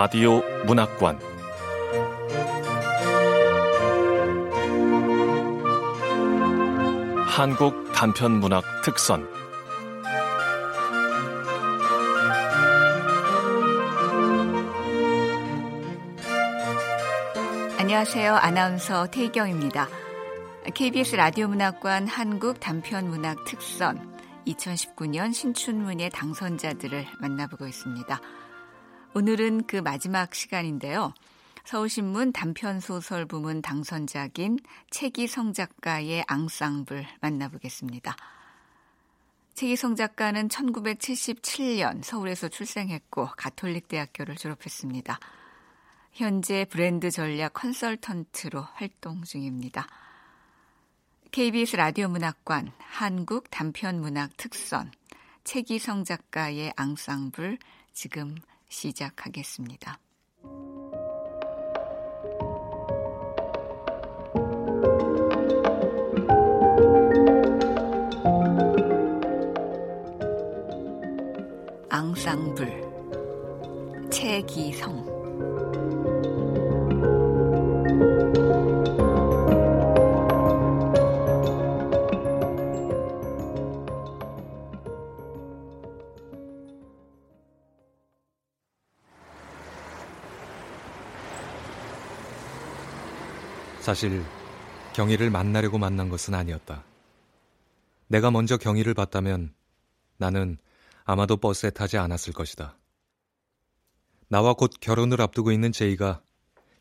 라디오 0.00 0.42
문학관 0.64 1.18
한국 7.26 7.92
단편 7.92 8.38
문학 8.38 8.62
특선 8.84 9.28
안녕하세요. 17.76 18.34
아나운서 18.36 19.08
태경입니다. 19.08 19.88
KBS 20.76 21.16
라디오 21.16 21.48
문학관 21.48 22.06
한국 22.06 22.60
단편 22.60 23.10
문학 23.10 23.44
특선 23.46 24.16
2019년 24.46 25.34
신춘문예 25.34 26.10
당선자들을 26.10 27.04
만나보고 27.20 27.66
있습니다. 27.66 28.20
오늘은 29.14 29.66
그 29.66 29.76
마지막 29.76 30.34
시간인데요. 30.34 31.14
서울신문 31.64 32.32
단편소설 32.32 33.26
부문 33.26 33.62
당선작인 33.62 34.58
최기성 34.90 35.52
작가의 35.52 36.24
앙상블 36.26 37.06
만나보겠습니다. 37.20 38.16
최기성 39.54 39.96
작가는 39.96 40.48
1977년 40.48 42.02
서울에서 42.02 42.48
출생했고 42.48 43.30
가톨릭 43.36 43.88
대학교를 43.88 44.36
졸업했습니다. 44.36 45.18
현재 46.12 46.64
브랜드 46.68 47.10
전략 47.10 47.54
컨설턴트로 47.54 48.60
활동 48.74 49.24
중입니다. 49.24 49.86
KBS 51.30 51.76
라디오 51.76 52.08
문학관 52.08 52.72
한국 52.78 53.50
단편 53.50 54.00
문학 54.00 54.36
특선 54.36 54.90
최기성 55.44 56.04
작가의 56.04 56.72
앙상블 56.76 57.58
지금 57.92 58.36
시작하겠습니다. 58.68 59.98
앙상블 71.88 72.88
최기성 74.10 75.18
사실 93.88 94.22
경희를 94.92 95.30
만나려고 95.30 95.78
만난 95.78 96.10
것은 96.10 96.34
아니었다. 96.34 96.84
내가 98.08 98.30
먼저 98.30 98.58
경희를 98.58 98.92
봤다면 98.92 99.54
나는 100.18 100.58
아마도 101.06 101.38
버스에 101.38 101.70
타지 101.70 101.96
않았을 101.96 102.34
것이다. 102.34 102.76
나와 104.28 104.52
곧 104.52 104.72
결혼을 104.78 105.22
앞두고 105.22 105.52
있는 105.52 105.72
제이가 105.72 106.20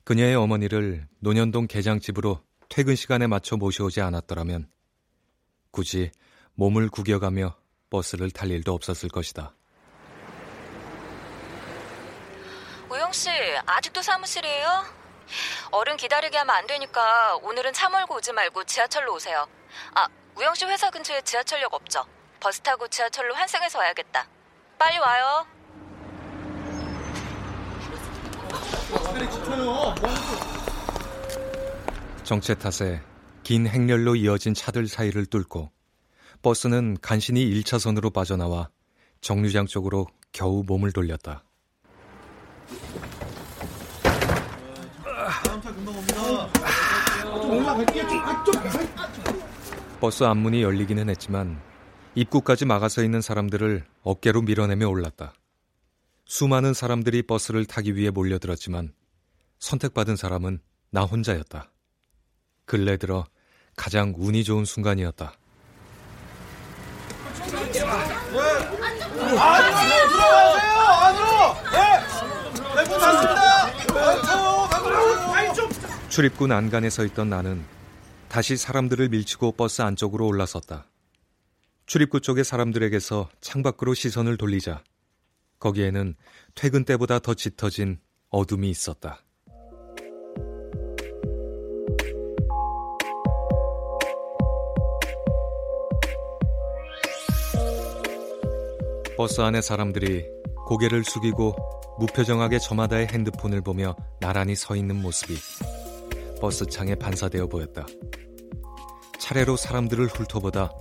그녀의 0.03 0.35
어머니를 0.35 1.07
논현동 1.19 1.67
개장집으로 1.67 2.41
퇴근 2.67 2.95
시간에 2.95 3.25
맞춰 3.25 3.55
모셔오지 3.55 4.01
않았더라면 4.01 4.67
굳이 5.71 6.11
몸을 6.55 6.89
구겨가며 6.89 7.55
버스를 7.89 8.31
탈 8.31 8.51
일도 8.51 8.73
없었을 8.73 9.07
것이다. 9.07 9.55
우영 12.91 13.13
씨, 13.13 13.29
아직도 13.65 14.01
사무실이에요? 14.01 14.96
어른 15.71 15.97
기다리게 15.97 16.37
하면 16.37 16.55
안 16.55 16.67
되니까 16.67 17.35
오늘은 17.41 17.73
차 17.73 17.89
몰고 17.89 18.15
오지 18.15 18.33
말고 18.33 18.63
지하철로 18.63 19.13
오세요. 19.13 19.47
아, 19.95 20.07
우영 20.35 20.55
씨 20.55 20.65
회사 20.65 20.89
근처에 20.89 21.21
지하철역 21.21 21.73
없죠? 21.73 22.05
버스 22.39 22.61
타고 22.61 22.87
지하철로 22.87 23.33
환승해서 23.33 23.79
와야겠다. 23.79 24.27
빨리 24.77 24.97
와요. 24.99 25.45
정체 32.23 32.55
탓에 32.55 33.01
긴 33.43 33.65
행렬로 33.67 34.15
이어진 34.15 34.53
차들 34.53 34.87
사이를 34.87 35.25
뚫고 35.25 35.71
버스는 36.41 36.97
간신히 37.01 37.49
1차선으로 37.49 38.13
빠져나와 38.13 38.69
정류장 39.21 39.65
쪽으로 39.65 40.07
겨우 40.31 40.63
몸을 40.63 40.91
돌렸다. 40.91 41.43
버스 49.99 50.23
앞문이 50.23 50.61
열리기는 50.61 51.09
했지만 51.09 51.59
입구까지 52.15 52.65
막아서 52.65 53.03
있는 53.03 53.21
사람들을 53.21 53.85
어깨로 54.03 54.41
밀어내며 54.41 54.87
올랐다. 54.87 55.33
수많은 56.25 56.73
사람들이 56.73 57.23
버스를 57.23 57.65
타기 57.65 57.95
위해 57.95 58.09
몰려들었지만 58.09 58.93
선택받은 59.59 60.15
사람은 60.15 60.59
나 60.91 61.03
혼자였다. 61.03 61.71
근래 62.65 62.97
들어 62.97 63.25
가장 63.75 64.13
운이 64.17 64.43
좋은 64.43 64.65
순간이었다. 64.65 65.33
안으로 67.39 67.71
들어가세요! 70.11 70.71
안으로! 71.01 71.55
네! 71.71 71.77
대문 72.75 72.99
닫습니다! 72.99 74.66
출입구 76.17 76.47
난간에 76.47 76.89
서 76.89 77.05
있던 77.05 77.29
나는 77.29 77.63
다시 78.27 78.57
사람들을 78.57 79.09
밀치고 79.09 79.51
버스 79.51 79.83
안쪽으로 79.83 80.25
올라섰다. 80.25 80.87
출입구 81.85 82.21
쪽의 82.21 82.43
사람들에게서 82.43 83.29
창밖으로 83.39 83.93
시선을 83.93 84.35
돌리자 84.37 84.83
거기에는 85.59 86.15
퇴근 86.55 86.85
때보다 86.85 87.19
더 87.19 87.35
짙어진 87.35 87.99
어둠이 88.29 88.67
있었다. 88.67 89.23
버스 99.15 99.41
안의 99.41 99.61
사람들이 99.61 100.25
고개를 100.65 101.03
숙이고 101.03 101.55
무표정하게 101.99 102.57
저마다의 102.57 103.05
핸드폰을 103.09 103.61
보며 103.61 103.95
나란히 104.19 104.55
서 104.55 104.75
있는 104.75 104.99
모습이 104.99 105.35
버스 106.39 106.65
창에 106.65 106.95
반사되어 106.95 107.47
보였다. 107.47 107.85
차례로 109.19 109.57
사람들을 109.57 110.07
훑어보다 110.07 110.71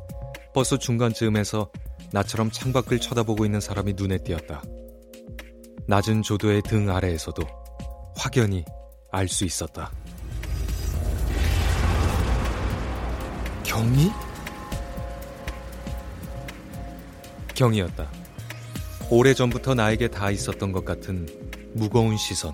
버스 0.54 0.78
중간쯤에서 0.78 1.70
나처럼 2.12 2.50
창밖을 2.50 3.00
쳐다보고 3.00 3.44
있는 3.44 3.60
사람이 3.60 3.94
눈에 3.96 4.18
띄었다. 4.18 4.62
낮은 5.88 6.22
조도의 6.22 6.62
등 6.62 6.90
아래에서도 6.90 7.42
확연히 8.16 8.64
알 9.10 9.28
수 9.28 9.44
있었다. 9.44 9.90
경이? 13.64 14.10
경이었다. 17.54 18.10
오래전부터 19.10 19.74
나에게 19.74 20.08
다 20.08 20.30
있었던 20.30 20.72
것 20.72 20.84
같은 20.84 21.26
무거운 21.74 22.16
시선. 22.16 22.52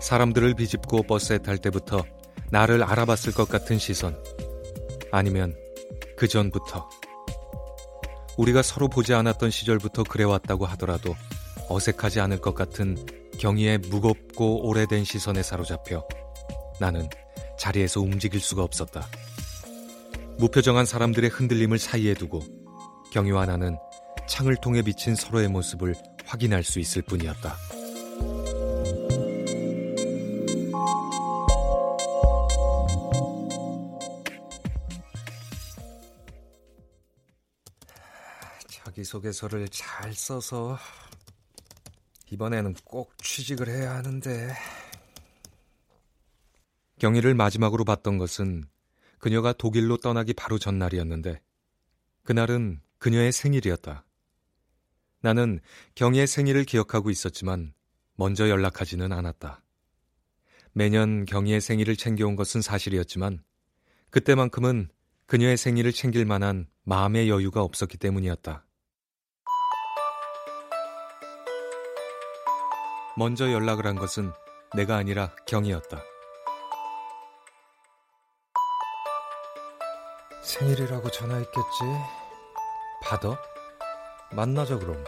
사람들을 0.00 0.54
비집고 0.54 1.02
버스에 1.04 1.38
탈 1.38 1.58
때부터 1.58 2.04
나를 2.50 2.82
알아봤을 2.82 3.32
것 3.34 3.48
같은 3.48 3.78
시선. 3.78 4.16
아니면 5.10 5.54
그 6.16 6.28
전부터. 6.28 6.88
우리가 8.36 8.62
서로 8.62 8.88
보지 8.88 9.14
않았던 9.14 9.50
시절부터 9.50 10.04
그래왔다고 10.04 10.64
하더라도 10.66 11.14
어색하지 11.68 12.20
않을 12.20 12.40
것 12.40 12.54
같은 12.54 12.96
경희의 13.38 13.78
무겁고 13.78 14.66
오래된 14.66 15.04
시선에 15.04 15.42
사로잡혀 15.42 16.06
나는 16.80 17.08
자리에서 17.58 18.00
움직일 18.00 18.40
수가 18.40 18.62
없었다. 18.62 19.06
무표정한 20.38 20.86
사람들의 20.86 21.30
흔들림을 21.30 21.78
사이에 21.78 22.14
두고 22.14 22.42
경희와 23.12 23.46
나는 23.46 23.76
창을 24.28 24.56
통해 24.56 24.82
비친 24.82 25.16
서로의 25.16 25.48
모습을 25.48 25.94
확인할 26.24 26.62
수 26.62 26.78
있을 26.78 27.02
뿐이었다. 27.02 27.56
자기소개서를 38.98 39.68
잘 39.68 40.12
써서 40.14 40.78
이번에는 42.30 42.74
꼭 42.84 43.16
취직을 43.18 43.68
해야 43.68 43.94
하는데. 43.94 44.54
경희를 46.98 47.34
마지막으로 47.34 47.84
봤던 47.84 48.18
것은 48.18 48.64
그녀가 49.18 49.52
독일로 49.52 49.98
떠나기 49.98 50.32
바로 50.32 50.58
전날이었는데 50.58 51.40
그날은 52.24 52.80
그녀의 52.98 53.32
생일이었다. 53.32 54.04
나는 55.20 55.60
경희의 55.94 56.26
생일을 56.26 56.64
기억하고 56.64 57.10
있었지만 57.10 57.72
먼저 58.14 58.48
연락하지는 58.48 59.12
않았다. 59.12 59.62
매년 60.72 61.24
경희의 61.24 61.60
생일을 61.60 61.96
챙겨온 61.96 62.36
것은 62.36 62.62
사실이었지만 62.62 63.42
그때만큼은 64.10 64.88
그녀의 65.26 65.56
생일을 65.56 65.92
챙길 65.92 66.24
만한 66.24 66.66
마음의 66.84 67.28
여유가 67.28 67.62
없었기 67.62 67.98
때문이었다. 67.98 68.64
먼저 73.18 73.50
연락을 73.50 73.84
한 73.84 73.96
것은 73.96 74.32
내가 74.76 74.94
아니라 74.94 75.34
경이었다. 75.44 76.00
생일이라고 80.44 81.10
전화했겠지. 81.10 81.78
받아? 83.02 83.36
만나자 84.30 84.78
그럼. 84.78 85.04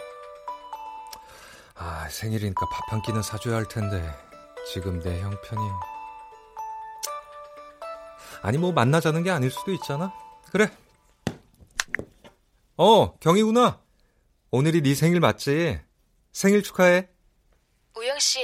아 1.77 2.09
생일이니까 2.09 2.67
밥 2.69 2.91
한 2.91 3.01
끼는 3.03 3.23
사줘야 3.23 3.55
할 3.55 3.69
텐데 3.69 4.12
지금 4.73 4.99
내 5.01 5.21
형편이. 5.21 5.62
아니 8.43 8.59
뭐 8.59 8.73
만나자는 8.73 9.23
게 9.23 9.31
아닐 9.31 9.53
수도 9.53 9.71
있잖아. 9.71 10.12
그래. 10.51 10.69
어 12.77 13.15
경이구나. 13.21 13.81
오늘이 14.51 14.83
네 14.83 14.97
생일 14.97 15.21
맞지? 15.21 15.81
생일 16.33 16.65
축하해. 16.65 17.09
우영 17.97 18.19
씨, 18.19 18.41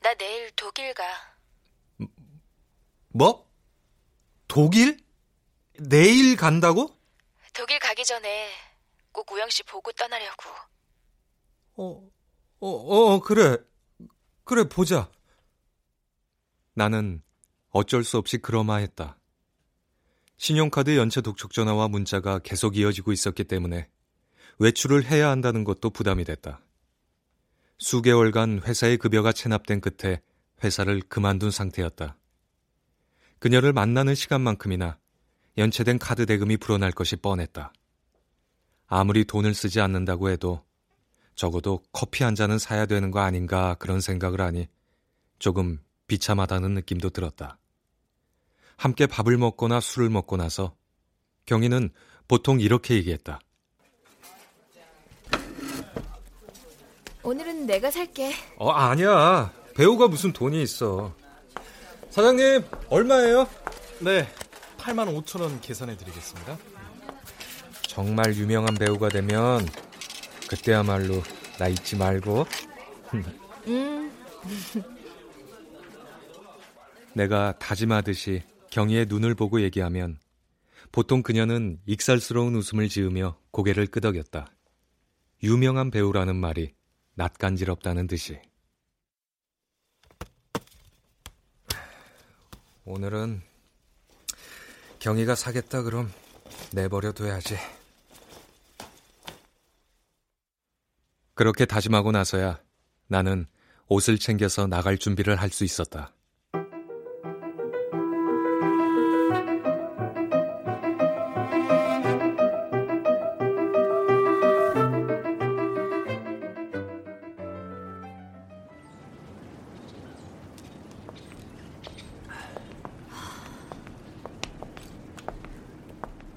나 0.00 0.14
내일 0.14 0.50
독일 0.56 0.94
가. 0.94 1.04
뭐? 3.08 3.50
독일? 4.48 4.98
내일 5.78 6.36
간다고? 6.36 6.96
독일 7.52 7.78
가기 7.78 8.04
전에 8.04 8.50
꼭 9.12 9.30
우영 9.32 9.48
씨 9.50 9.62
보고 9.62 9.92
떠나려고. 9.92 10.44
어, 11.76 12.10
어, 12.60 12.68
어, 12.68 13.20
그래. 13.20 13.58
그래, 14.44 14.64
보자. 14.68 15.10
나는 16.74 17.22
어쩔 17.70 18.04
수 18.04 18.18
없이 18.18 18.38
그러마했다. 18.38 19.18
신용카드 20.38 20.96
연체 20.96 21.20
독촉 21.20 21.52
전화와 21.52 21.88
문자가 21.88 22.38
계속 22.38 22.76
이어지고 22.76 23.12
있었기 23.12 23.44
때문에 23.44 23.88
외출을 24.58 25.04
해야 25.04 25.30
한다는 25.30 25.64
것도 25.64 25.90
부담이 25.90 26.24
됐다. 26.24 26.60
수개월간 27.78 28.62
회사의 28.64 28.96
급여가 28.96 29.32
체납된 29.32 29.80
끝에 29.80 30.22
회사를 30.64 31.02
그만둔 31.08 31.50
상태였다. 31.50 32.16
그녀를 33.38 33.72
만나는 33.72 34.14
시간만큼이나 34.14 34.98
연체된 35.58 35.98
카드 35.98 36.26
대금이 36.26 36.56
불어날 36.56 36.90
것이 36.90 37.16
뻔했다. 37.16 37.72
아무리 38.86 39.24
돈을 39.24 39.54
쓰지 39.54 39.80
않는다고 39.80 40.30
해도 40.30 40.64
적어도 41.34 41.82
커피 41.92 42.24
한 42.24 42.34
잔은 42.34 42.58
사야 42.58 42.86
되는 42.86 43.10
거 43.10 43.20
아닌가 43.20 43.74
그런 43.74 44.00
생각을 44.00 44.40
하니 44.40 44.68
조금 45.38 45.78
비참하다는 46.06 46.72
느낌도 46.74 47.10
들었다. 47.10 47.58
함께 48.76 49.06
밥을 49.06 49.36
먹거나 49.36 49.80
술을 49.80 50.08
먹고 50.08 50.36
나서 50.36 50.74
경희는 51.44 51.90
보통 52.28 52.60
이렇게 52.60 52.94
얘기했다. 52.94 53.40
오늘은 57.26 57.66
내가 57.66 57.90
살게. 57.90 58.32
어, 58.56 58.70
아니야. 58.70 59.52
배우가 59.74 60.06
무슨 60.06 60.32
돈이 60.32 60.62
있어. 60.62 61.12
사장님, 62.10 62.62
얼마예요? 62.88 63.48
네, 63.98 64.28
8만 64.78 65.12
5천 65.12 65.40
원 65.40 65.60
계산해 65.60 65.96
드리겠습니다. 65.96 66.56
정말 67.82 68.32
유명한 68.36 68.76
배우가 68.76 69.08
되면 69.08 69.66
그때야말로 70.48 71.20
나 71.58 71.66
잊지 71.66 71.96
말고. 71.96 72.46
음. 73.66 74.12
내가 77.12 77.58
다짐하듯이 77.58 78.44
경희의 78.70 79.06
눈을 79.08 79.34
보고 79.34 79.60
얘기하면 79.62 80.20
보통 80.92 81.24
그녀는 81.24 81.80
익살스러운 81.86 82.54
웃음을 82.54 82.88
지으며 82.88 83.36
고개를 83.50 83.88
끄덕였다. 83.88 84.46
유명한 85.42 85.90
배우라는 85.90 86.36
말이 86.36 86.75
낯간지럽다는 87.16 88.06
듯이. 88.06 88.38
오늘은 92.84 93.42
경희가 95.00 95.34
사겠다 95.34 95.82
그럼 95.82 96.12
내버려 96.72 97.12
둬야지. 97.12 97.56
그렇게 101.34 101.64
다짐하고 101.64 102.12
나서야 102.12 102.62
나는 103.08 103.46
옷을 103.88 104.18
챙겨서 104.18 104.66
나갈 104.66 104.98
준비를 104.98 105.36
할 105.36 105.50
수 105.50 105.64
있었다. 105.64 106.12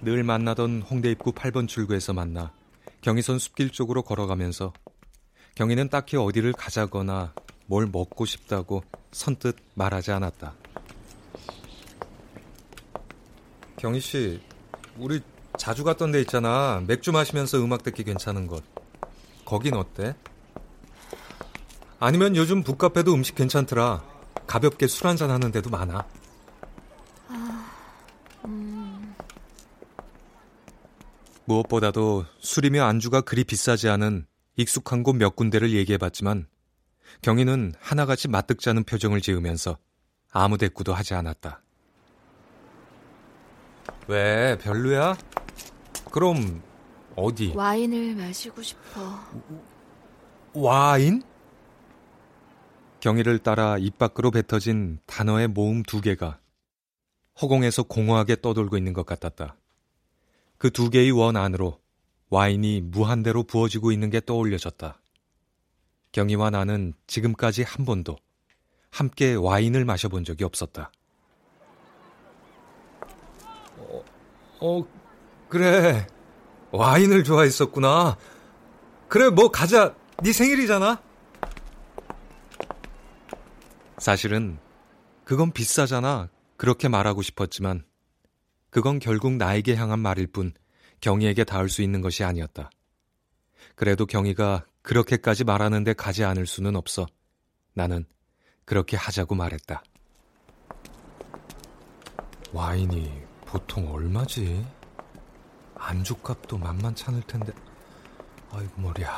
늘 0.10 0.24
만나던 0.24 0.82
홍대 0.90 1.12
입구 1.12 1.34
8번 1.34 1.68
출구에서 1.68 2.14
만나 2.14 2.52
경의선 3.02 3.38
숲길 3.38 3.70
쪽으로 3.70 4.02
걸어가면서 4.02 4.74
경희는 5.54 5.90
딱히 5.90 6.18
어디를 6.18 6.52
가자거나 6.54 7.36
뭘 7.68 7.86
먹고 7.86 8.26
싶다고 8.26 8.84
선뜻 9.12 9.56
말하지 9.76 10.12
않았다. 10.12 10.56
경희 13.78 14.00
씨, 14.00 14.42
우리 14.98 15.22
자주 15.60 15.84
갔던 15.84 16.12
데 16.12 16.22
있잖아. 16.22 16.82
맥주 16.88 17.12
마시면서 17.12 17.64
음악 17.64 17.84
듣기 17.84 18.04
괜찮은 18.04 18.48
곳. 18.48 18.64
거긴 19.46 19.76
어때? 19.76 20.16
아니면 22.00 22.36
요즘 22.36 22.64
북카페도 22.64 23.14
음식 23.14 23.36
괜찮더라. 23.36 24.04
가볍게 24.48 24.88
술 24.88 25.06
한잔 25.06 25.30
하는 25.30 25.52
데도 25.52 25.70
많아. 25.70 26.08
무엇보다도 31.50 32.26
술이며 32.38 32.84
안주가 32.84 33.22
그리 33.22 33.44
비싸지 33.44 33.90
않은 33.90 34.28
익숙한 34.56 35.02
곳 35.02 35.16
몇 35.16 35.36
군데를 35.36 35.72
얘기해봤지만 35.72 36.48
경희는 37.24 37.74
하나같이 37.80 38.28
맞득지 38.28 38.70
않은 38.70 38.84
표정을 38.84 39.20
지으면서 39.20 39.80
아무 40.32 40.60
대꾸도 40.60 40.94
하지 40.94 41.16
않았다. 41.16 41.64
왜 44.08 44.58
별로야? 44.60 45.18
그럼 46.12 46.62
어디? 47.16 47.52
와인을 47.56 48.16
마시고 48.16 48.62
싶어. 48.62 49.20
와인? 50.54 51.24
경희를 53.00 53.40
따라 53.40 53.80
입 53.80 53.98
밖으로 53.98 54.30
뱉어진 54.30 55.00
단어의 55.08 55.48
모음 55.48 55.82
두 55.82 56.00
개가 56.00 56.40
허공에서 57.42 57.84
공허하게 57.84 58.42
떠돌고 58.42 58.78
있는 58.78 58.94
것 58.94 59.06
같았다. 59.08 59.56
그 60.60 60.70
두 60.70 60.90
개의 60.90 61.12
원 61.12 61.38
안으로 61.38 61.80
와인이 62.30 62.82
무한대로 62.82 63.44
부어지고 63.44 63.92
있는 63.92 64.10
게 64.10 64.20
떠올려졌다. 64.20 65.02
경희와 66.12 66.50
나는 66.50 66.94
지금까지 67.08 67.64
한 67.64 67.86
번도 67.86 68.18
함께 68.92 69.36
와인을 69.36 69.86
마셔본 69.86 70.26
적이 70.26 70.44
없었다. 70.44 70.92
어, 73.78 74.04
어 74.60 74.88
그래. 75.48 76.06
와인을 76.72 77.24
좋아했었구나. 77.24 78.18
그래, 79.08 79.30
뭐 79.30 79.50
가자. 79.50 79.96
네 80.22 80.34
생일이잖아. 80.34 81.02
사실은 83.98 84.60
그건 85.24 85.52
비싸잖아. 85.52 86.30
그렇게 86.58 86.90
말하고 86.90 87.22
싶었지만 87.22 87.86
그건 88.70 89.00
결국 89.00 89.34
나에게 89.34 89.76
향한 89.76 90.00
말일 90.00 90.28
뿐 90.28 90.54
경희에게 91.02 91.44
닿을 91.44 91.70
수 91.70 91.82
있는 91.82 92.02
것이 92.02 92.24
아니었다. 92.24 92.70
그래도 93.76 94.06
경희가 94.06 94.66
그렇게까지 94.82 95.44
말하는데 95.44 95.94
가지 95.94 96.24
않을 96.24 96.46
수는 96.46 96.76
없어. 96.76 97.08
나는 97.74 98.06
그렇게 98.66 98.98
하자고 98.98 99.36
말했다. 99.36 99.84
와인이 102.52 103.24
보통 103.46 103.92
얼마지? 103.92 104.66
안주값도 105.76 106.58
만만찮을 106.58 107.22
텐데. 107.24 107.54
아이고 108.52 108.82
머리야. 108.82 109.10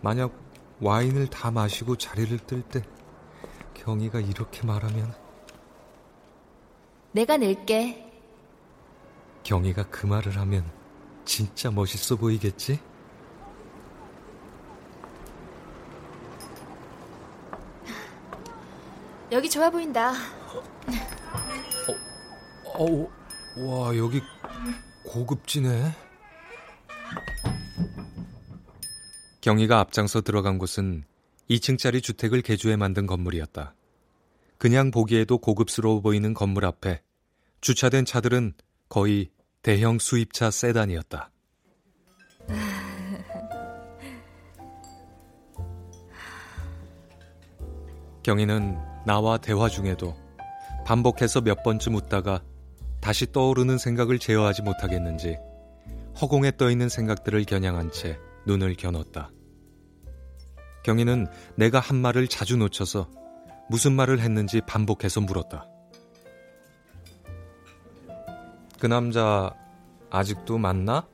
만약 0.00 0.32
와인을 0.80 1.28
다 1.28 1.50
마시고 1.50 1.96
자리를 1.96 2.38
뜰 2.46 2.62
때 2.62 2.82
경희가 3.74 4.20
이렇게 4.20 4.66
말하면 4.66 5.14
내가 7.12 7.36
낼게. 7.36 8.04
경희가 9.42 9.84
그 9.84 10.06
말을 10.06 10.36
하면 10.38 10.70
진짜 11.24 11.70
멋있어 11.70 12.16
보이겠지? 12.16 12.80
여기 19.30 19.48
좋아 19.50 19.68
보인다. 19.70 20.12
어, 22.66 22.84
어, 22.84 23.10
와, 23.58 23.96
여기 23.96 24.22
고급지네. 25.04 25.94
경희가 29.40 29.80
앞장서 29.80 30.22
들어간 30.22 30.58
곳은 30.58 31.04
2층짜리 31.50 32.02
주택을 32.02 32.42
개조해 32.42 32.76
만든 32.76 33.06
건물이었다. 33.06 33.74
그냥 34.58 34.90
보기에도 34.90 35.38
고급스러워 35.38 36.00
보이는 36.00 36.34
건물 36.34 36.64
앞에 36.64 37.00
주차된 37.60 38.04
차들은 38.04 38.54
거의 38.88 39.30
대형 39.62 39.98
수입차 40.00 40.50
세단이었다. 40.50 41.30
경희는 48.24 48.78
나와 49.06 49.38
대화 49.38 49.68
중에도 49.68 50.16
반복해서 50.84 51.40
몇 51.40 51.62
번쯤 51.62 51.94
웃다가 51.94 52.42
다시 53.00 53.30
떠오르는 53.30 53.78
생각을 53.78 54.18
제어하지 54.18 54.62
못하겠는지 54.62 55.38
허공에 56.20 56.56
떠 56.56 56.70
있는 56.70 56.88
생각들을 56.88 57.44
겨냥한 57.44 57.92
채 57.92 58.18
눈을 58.44 58.74
겨눴다. 58.74 59.30
경희는 60.84 61.28
내가 61.54 61.78
한 61.78 61.96
말을 61.98 62.26
자주 62.28 62.56
놓쳐서 62.56 63.08
무슨 63.68 63.92
말을 63.92 64.20
했는지 64.20 64.60
반복해서 64.66 65.20
물었다. 65.20 65.66
그 68.78 68.86
남자 68.86 69.54
아직도 70.10 70.58
만나? 70.58 71.06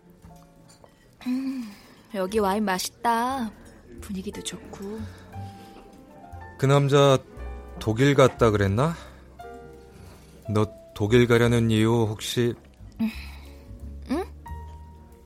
음, 1.26 1.70
여기 2.14 2.38
와인 2.38 2.64
맛있다. 2.64 3.50
분위기도 4.00 4.42
좋고. 4.42 5.00
그 6.58 6.66
남자 6.66 7.18
독일 7.80 8.14
갔다 8.14 8.50
그랬나? 8.50 8.94
너 10.50 10.66
독일 10.94 11.26
가려는 11.26 11.70
이유 11.70 11.90
혹시 11.90 12.54
응? 13.00 14.24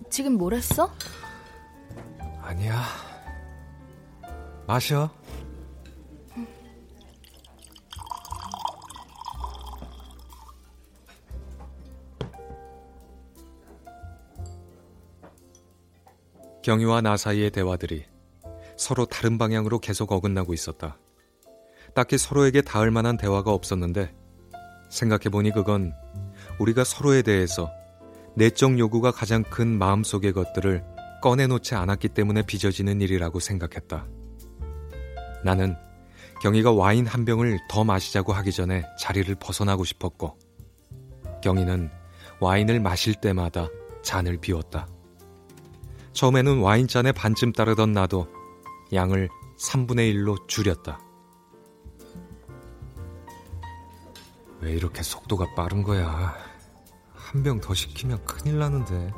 지금 0.08 0.38
뭘 0.38 0.54
했어? 0.54 0.90
아니야. 2.40 2.82
마셔. 4.66 5.10
경유와 16.62 17.00
나 17.02 17.16
사이의 17.16 17.50
대화들이 17.50 18.04
서로 18.76 19.06
다른 19.06 19.38
방향으로 19.38 19.78
계속 19.80 20.12
어긋나고 20.12 20.54
있었다. 20.54 20.98
딱히 21.94 22.18
서로에게 22.18 22.62
닿을 22.62 22.90
만한 22.90 23.16
대화가 23.16 23.52
없었는데 23.52 24.14
생각해보니 24.90 25.52
그건 25.52 25.92
우리가 26.58 26.84
서로에 26.84 27.22
대해서 27.22 27.70
내적 28.34 28.78
요구가 28.78 29.10
가장 29.10 29.42
큰 29.42 29.78
마음속의 29.78 30.32
것들을 30.32 30.84
꺼내놓지 31.22 31.74
않았기 31.74 32.10
때문에 32.10 32.42
빚어지는 32.42 33.00
일이라고 33.00 33.40
생각했다. 33.40 34.06
나는 35.42 35.76
경희가 36.42 36.72
와인 36.72 37.06
한 37.06 37.24
병을 37.24 37.58
더 37.68 37.82
마시자고 37.82 38.32
하기 38.32 38.52
전에 38.52 38.84
자리를 38.98 39.34
벗어나고 39.36 39.84
싶었고, 39.84 40.38
경희는 41.42 41.90
와인을 42.40 42.78
마실 42.78 43.14
때마다 43.14 43.68
잔을 44.02 44.36
비웠다. 44.36 44.86
처음에는 46.18 46.58
와인잔에 46.58 47.12
반쯤 47.12 47.52
따르던 47.52 47.92
나도 47.92 48.26
양을 48.92 49.28
3분의 49.56 50.12
1로 50.16 50.48
줄였다. 50.48 50.98
왜 54.60 54.72
이렇게 54.72 55.04
속도가 55.04 55.54
빠른 55.54 55.84
거야? 55.84 56.34
한 57.14 57.44
병 57.44 57.60
더 57.60 57.72
시키면 57.72 58.24
큰일 58.24 58.58
나는데. 58.58 59.12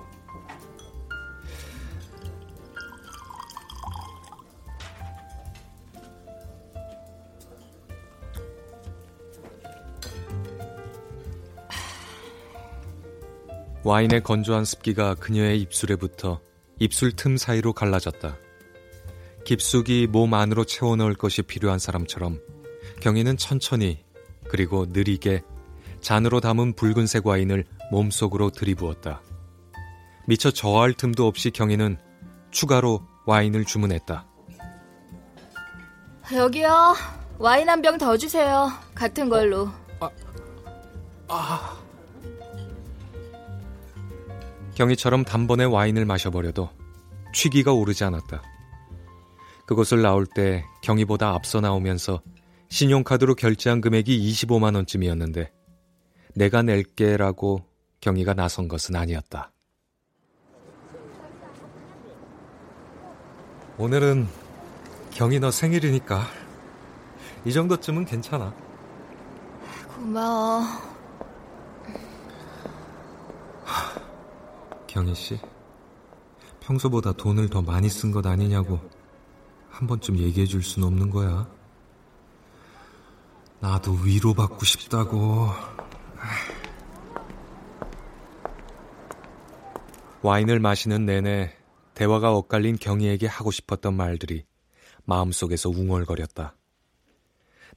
와인의 13.85 14.23
건조한 14.23 14.66
습기가 14.66 15.14
그녀의 15.14 15.62
입술에 15.62 15.97
붙어 15.97 16.42
입술 16.80 17.12
틈 17.12 17.37
사이로 17.37 17.72
갈라졌다. 17.75 18.37
깊숙이 19.44 20.06
몸 20.10 20.34
안으로 20.34 20.64
채워 20.64 20.96
넣을 20.96 21.14
것이 21.14 21.42
필요한 21.42 21.78
사람처럼 21.78 22.40
경희는 23.00 23.37
천천히 23.37 24.02
그리고 24.49 24.87
느리게 24.88 25.42
잔으로 26.00 26.40
담은 26.40 26.75
붉은색 26.75 27.26
와인을 27.26 27.64
몸속으로 27.92 28.50
들이부었다. 28.50 29.20
미처 30.26 30.50
저할 30.50 30.94
틈도 30.94 31.26
없이 31.26 31.50
경희는 31.50 31.99
추가로 32.50 33.02
와인을 33.26 33.64
주문했다. 33.66 34.26
여기요. 36.32 36.94
와인 37.38 37.68
한 37.68 37.82
병 37.82 37.99
더 37.99 38.16
주세요. 38.16 38.70
같은 38.94 39.28
걸로. 39.28 39.68
아, 40.00 40.10
아. 41.28 41.79
경희처럼 44.75 45.25
단번에 45.25 45.65
와인을 45.65 46.05
마셔버려도 46.05 46.71
취기가 47.33 47.73
오르지 47.73 48.05
않았다. 48.05 48.43
그곳을 49.67 50.03
나올 50.03 50.27
때 50.27 50.65
경희보다 50.83 51.31
앞서 51.31 51.61
나오면서 51.61 52.23
신용카드로 52.71 53.35
결제한 53.35 53.81
금액이 53.81 54.19
25만 54.33 54.75
원쯤이었는데 54.75 55.53
내가 56.35 56.62
낼게라고 56.62 57.65
경희가 58.00 58.35
나선 58.35 58.69
것은 58.69 58.97
아니었다. 58.97 59.53
오늘은 63.79 64.29
경희 65.11 65.41
너 65.41 65.50
생일이니까 65.50 66.27
이 67.45 67.53
정도쯤은 67.53 68.05
괜찮아. 68.05 68.55
고마워. 69.95 70.62
경희 74.90 75.14
씨, 75.14 75.38
평소보다 76.59 77.12
돈을 77.12 77.49
더 77.49 77.62
많이 77.62 77.88
쓴 77.88 78.11
것 78.11 78.26
아니냐고 78.26 78.80
한 79.68 79.87
번쯤 79.87 80.18
얘기해 80.18 80.47
줄 80.47 80.64
수는 80.64 80.88
없는 80.88 81.11
거야. 81.11 81.49
나도 83.61 83.92
위로받고 83.92 84.64
싶다고. 84.64 85.50
와인을 90.23 90.59
마시는 90.59 91.06
내내 91.06 91.52
대화가 91.94 92.35
엇갈린 92.35 92.76
경희에게 92.76 93.28
하고 93.28 93.52
싶었던 93.52 93.94
말들이 93.94 94.44
마음속에서 95.04 95.68
웅얼거렸다. 95.68 96.56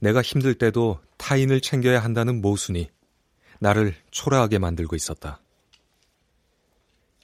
내가 0.00 0.20
힘들 0.20 0.54
때도 0.56 0.98
타인을 1.16 1.60
챙겨야 1.60 2.00
한다는 2.00 2.40
모순이 2.40 2.90
나를 3.60 3.94
초라하게 4.10 4.58
만들고 4.58 4.96
있었다. 4.96 5.43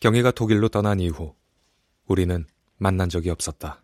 경희가 0.01 0.31
독일로 0.31 0.71
떠난 0.71 0.99
이후 0.99 1.35
우리는 2.07 2.47
만난 2.79 3.11
적이 3.11 3.31
없었다. 3.31 3.83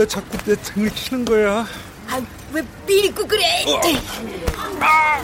왜 0.00 0.06
자꾸 0.06 0.38
내 0.46 0.56
등을 0.56 0.90
치는 0.92 1.26
거야? 1.26 1.66
아, 2.08 2.26
왜 2.54 2.66
미리고 2.86 3.26
그래? 3.26 3.44
어. 3.66 3.80
아! 4.80 5.22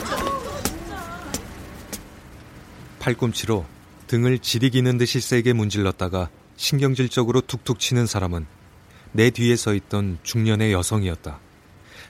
팔꿈치로 2.99 3.65
등을 4.05 4.37
지리기는 4.37 4.99
듯이 4.99 5.19
세게 5.19 5.53
문질렀다가 5.53 6.29
신경질적으로 6.57 7.41
툭툭 7.41 7.79
치는 7.79 8.05
사람은 8.05 8.45
내 9.13 9.31
뒤에 9.31 9.55
서 9.55 9.73
있던 9.73 10.19
중년의 10.21 10.73
여성이었다. 10.73 11.39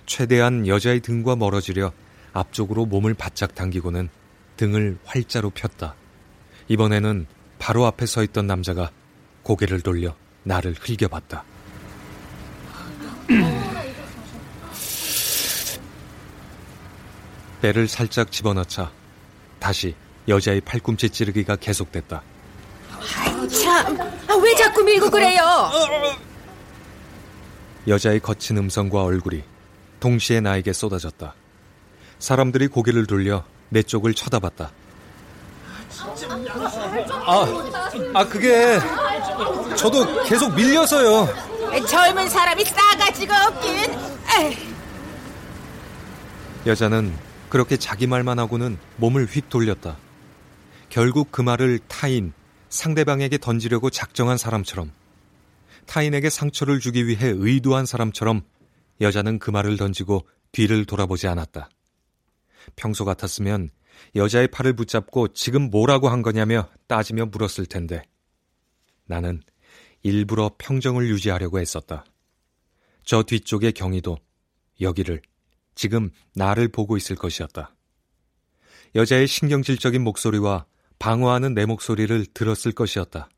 최대한 0.06 0.68
여자의 0.68 1.00
등과 1.00 1.38
멀어지려 1.38 1.94
앞쪽으로 2.34 2.86
몸을 2.86 3.14
바짝 3.14 3.56
당기고는 3.56 4.10
등을 4.58 4.98
활자로 5.06 5.52
폈다. 5.52 5.96
이번에는 6.68 7.28
바로 7.60 7.86
앞에 7.86 8.06
서 8.06 8.24
있던 8.24 8.46
남자가 8.46 8.92
고개를 9.44 9.80
돌려 9.80 10.18
나를 10.44 10.76
흘겨봤다. 10.78 11.46
배를 17.62 17.88
살짝 17.88 18.32
집어넣자 18.32 18.92
다시 19.60 19.96
여자의 20.28 20.62
팔꿈치 20.62 21.10
찌르기가 21.10 21.56
계속됐다. 21.56 22.22
아이 23.18 23.50
참, 23.50 24.00
아, 24.00 24.36
왜 24.42 24.56
자꾸 24.56 24.84
밀고 24.84 25.10
그래요? 25.10 25.42
여자의 27.88 28.20
거친 28.20 28.58
음성과 28.58 29.04
얼굴이 29.04 29.44
동시에 30.00 30.42
나에게 30.42 30.74
쏟아졌다. 30.74 31.34
사람들이 32.20 32.68
고개를 32.68 33.08
돌려 33.08 33.44
내 33.70 33.82
쪽을 33.84 34.14
쳐다봤다. 34.14 34.72
아, 37.26 37.46
아 38.14 38.28
그게 38.28 38.78
저도 39.76 40.24
계속 40.24 40.54
밀려서요. 40.54 41.28
젊은 41.88 42.30
사람이 42.30 42.64
싸 42.66 42.87
가지가 43.08 43.48
없긴. 43.48 43.72
에이. 44.38 44.58
여자는 46.66 47.16
그렇게 47.48 47.78
자기 47.78 48.06
말만 48.06 48.38
하고는 48.38 48.78
몸을 48.98 49.28
휙 49.28 49.50
돌렸다. 49.50 49.98
결국 50.90 51.32
그 51.32 51.42
말을 51.42 51.80
타인, 51.88 52.34
상대방에게 52.68 53.38
던지려고 53.38 53.90
작정한 53.90 54.38
사람처럼, 54.38 54.92
타인에게 55.86 56.30
상처를 56.30 56.82
주기 56.82 57.08
위해 57.08 57.32
의도한 57.34 57.86
사람처럼 57.86 58.42
여자는 59.00 59.40
그 59.40 59.52
말을 59.52 59.78
던지고 59.78 60.28
뒤를 60.52 60.84
돌아보지 60.84 61.28
않았다. 61.28 61.70
평소 62.76 63.06
같았으면 63.06 63.70
여자의 64.16 64.50
팔을 64.50 64.74
붙잡고 64.74 65.30
지금 65.30 65.70
뭐라고 65.70 66.10
한 66.10 66.22
거냐며 66.22 66.68
따지며 66.88 67.28
물었을 67.28 67.68
텐데 67.68 68.04
나는 69.06 69.42
일부러 70.04 70.52
평정을 70.58 71.08
유지하려고 71.08 71.60
했었다. 71.60 72.04
저 73.08 73.24
뒤쪽의 73.24 73.72
경이도 73.72 74.18
여기를 74.82 75.22
지금 75.76 76.12
나를 76.36 76.68
보고 76.68 76.98
있을 76.98 77.16
것이었다. 77.16 77.74
여자의 78.96 79.28
신경질적인 79.28 80.04
목소리와 80.04 80.66
방어하는 81.00 81.54
내 81.54 81.66
목소리를 81.66 82.26
들었을 82.34 82.74
것이었다. 82.74 83.30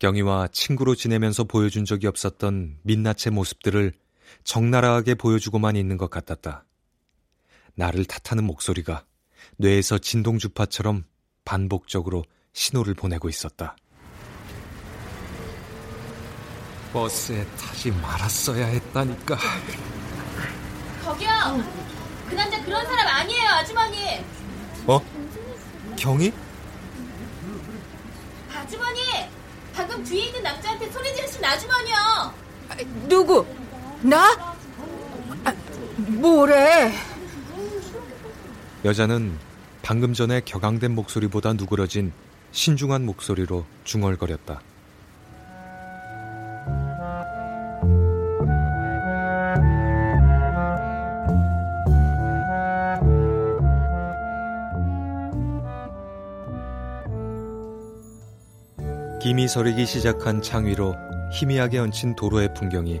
경희와 0.00 0.48
친구로 0.48 0.94
지내면서 0.94 1.44
보여준 1.44 1.86
적이 1.86 2.08
없었던 2.08 2.80
민낯의 2.82 3.32
모습들을 3.32 3.94
적나라하게 4.44 5.14
보여주고만 5.14 5.76
있는 5.76 5.96
것 5.96 6.10
같았다. 6.10 6.66
나를 7.74 8.04
탓하는 8.04 8.44
목소리가 8.44 9.06
뇌에서 9.56 9.96
진동 9.96 10.36
주파처럼 10.38 11.04
반복적으로 11.46 12.22
신호를 12.52 12.92
보내고 12.92 13.30
있었다. 13.30 13.76
버스에 16.94 17.44
타지 17.58 17.90
말았어야 17.90 18.66
했다니까. 18.66 19.36
저기요! 21.02 21.28
그 22.28 22.34
남자 22.36 22.64
그런 22.64 22.86
사람 22.86 23.08
아니에요, 23.08 23.48
아주머니! 23.50 24.24
어? 24.86 25.00
경희? 25.96 26.32
아주머니! 28.54 29.00
방금 29.74 30.04
뒤에 30.04 30.26
있는 30.26 30.44
남자한테 30.44 30.88
소리 30.92 31.12
지르신 31.16 31.44
아주머니요! 31.44 31.96
아, 32.68 32.76
누구? 33.08 33.44
나? 34.00 34.30
아, 35.44 35.52
뭐래? 35.96 36.94
여자는 38.84 39.36
방금 39.82 40.14
전에 40.14 40.42
격앙된 40.44 40.94
목소리보다 40.94 41.54
누그러진 41.54 42.12
신중한 42.52 43.04
목소리로 43.04 43.66
중얼거렸다. 43.82 44.60
김이 59.24 59.48
서리기 59.48 59.86
시작한 59.86 60.42
창 60.42 60.66
위로 60.66 60.94
희미하게 61.32 61.78
얹힌 61.78 62.14
도로의 62.14 62.52
풍경이 62.52 63.00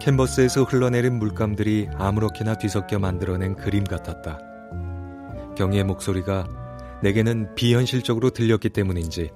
캔버스에서 0.00 0.62
흘러내린 0.62 1.18
물감들이 1.18 1.90
아무렇게나 1.98 2.54
뒤섞여 2.54 2.98
만들어낸 2.98 3.54
그림 3.54 3.84
같았다. 3.84 4.38
경희의 5.54 5.84
목소리가 5.84 6.46
내게는 7.02 7.54
비현실적으로 7.54 8.30
들렸기 8.30 8.70
때문인지 8.70 9.30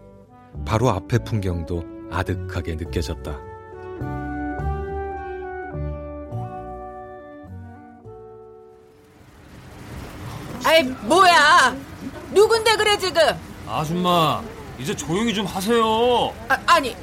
바로 0.65 0.89
앞의 0.89 1.19
풍경도 1.27 1.85
아득하게 2.11 2.77
느껴졌다. 2.77 3.39
아이 10.65 10.83
뭐야? 10.83 11.77
누군데 12.33 12.77
그래 12.77 12.97
지금? 12.97 13.21
아줌마, 13.69 14.43
이제 14.81 14.95
조용히 14.97 15.35
좀 15.35 15.45
하세요. 15.47 16.35
아, 16.49 16.59
아니, 16.67 16.97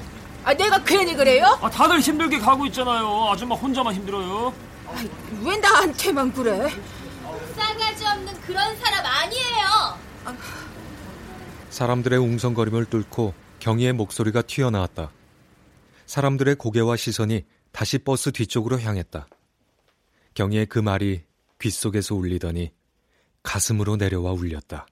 아, 0.43 0.53
내가 0.53 0.83
괜히 0.83 1.15
그래요? 1.15 1.45
아, 1.61 1.69
다들 1.69 1.99
힘들게 1.99 2.39
가고 2.39 2.65
있잖아요. 2.67 3.29
아줌마 3.31 3.55
혼자만 3.55 3.93
힘들어요. 3.93 4.53
아, 4.87 5.03
왜 5.43 5.57
나한테만 5.57 6.33
그래? 6.33 6.69
싸가지 7.55 8.05
없는 8.05 8.41
그런 8.41 8.75
사람 8.77 9.05
아니에요! 9.05 9.97
사람들의 11.69 12.17
웅성거림을 12.19 12.85
뚫고 12.85 13.33
경희의 13.59 13.93
목소리가 13.93 14.41
튀어나왔다. 14.41 15.11
사람들의 16.05 16.55
고개와 16.55 16.95
시선이 16.95 17.43
다시 17.71 17.97
버스 17.99 18.31
뒤쪽으로 18.31 18.79
향했다. 18.79 19.27
경희의 20.33 20.67
그 20.67 20.79
말이 20.79 21.23
귓속에서 21.59 22.15
울리더니 22.15 22.71
가슴으로 23.43 23.97
내려와 23.97 24.31
울렸다. 24.31 24.87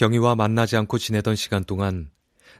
경희와 0.00 0.34
만나지 0.34 0.78
않고 0.78 0.96
지내던 0.96 1.36
시간 1.36 1.62
동안 1.62 2.10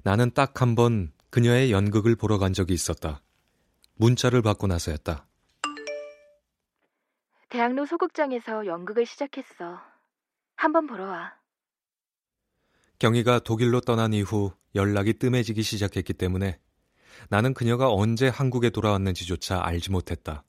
나는 0.04 0.30
딱 0.34 0.60
한 0.60 0.74
번 0.74 1.10
그녀의 1.30 1.72
연극을 1.72 2.14
보러 2.14 2.36
간 2.36 2.52
적이 2.52 2.74
있었다. 2.74 3.22
문자를 3.94 4.42
받고 4.42 4.66
나서였다. 4.66 5.26
대학로 7.48 7.86
소극장에서 7.86 8.66
연극을 8.66 9.06
시작했어. 9.06 9.80
한번 10.54 10.86
보러 10.86 11.06
와. 11.06 11.32
경희가 12.98 13.38
독일로 13.38 13.80
떠난 13.80 14.12
이후 14.12 14.52
연락이 14.74 15.14
뜸해지기 15.14 15.62
시작했기 15.62 16.12
때문에 16.12 16.58
나는 17.30 17.54
그녀가 17.54 17.90
언제 17.90 18.28
한국에 18.28 18.68
돌아왔는지조차 18.68 19.64
알지 19.64 19.92
못했다. 19.92 20.44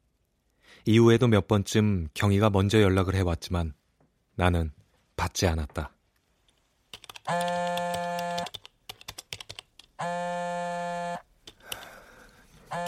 이후에도 0.86 1.30
몇 1.30 1.47
번쯤 1.47 2.10
경희가 2.13 2.49
먼저 2.49 2.82
연락을 2.82 3.15
해왔지만 3.15 3.73
나는 4.36 4.73
받지 5.15 5.47
않았다. 5.47 5.93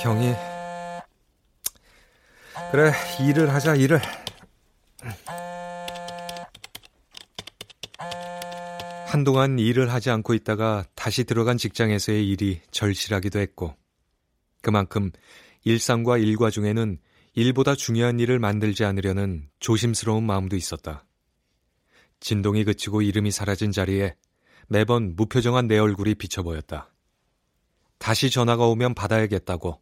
경희. 0.02 0.36
그래, 2.72 2.92
일을 3.22 3.54
하자, 3.54 3.76
일을. 3.76 4.02
한동안 9.08 9.60
일을 9.60 9.94
하지 9.94 10.10
않고 10.10 10.34
있다가 10.34 10.86
다시 10.96 11.24
들어간 11.24 11.58
직장에서의 11.58 12.28
일이 12.28 12.60
절실하기도 12.72 13.40
했고, 13.40 13.76
그만큼 14.62 15.12
일상과 15.64 16.18
일과 16.18 16.50
중에는 16.50 16.98
일보다 17.36 17.76
중요한 17.76 18.20
일을 18.20 18.40
만들지 18.40 18.84
않으려는 18.84 19.50
조심스러운 19.60 20.24
마음도 20.24 20.56
있었다. 20.56 21.06
진동이 22.24 22.64
그치고 22.64 23.02
이름이 23.02 23.32
사라진 23.32 23.74
자리에 23.74 24.16
매번 24.70 25.14
무표정한 25.18 25.68
내 25.68 25.78
얼굴이 25.78 26.16
비쳐 26.16 26.42
보였다. 26.42 26.90
다시 27.98 28.30
전화가 28.30 28.66
오면 28.66 28.94
받아야겠다고 28.96 29.82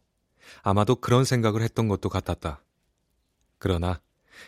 아마도 0.64 0.96
그런 0.96 1.24
생각을 1.24 1.62
했던 1.62 1.86
것도 1.86 2.08
같았다. 2.08 2.60
그러나 3.58 4.00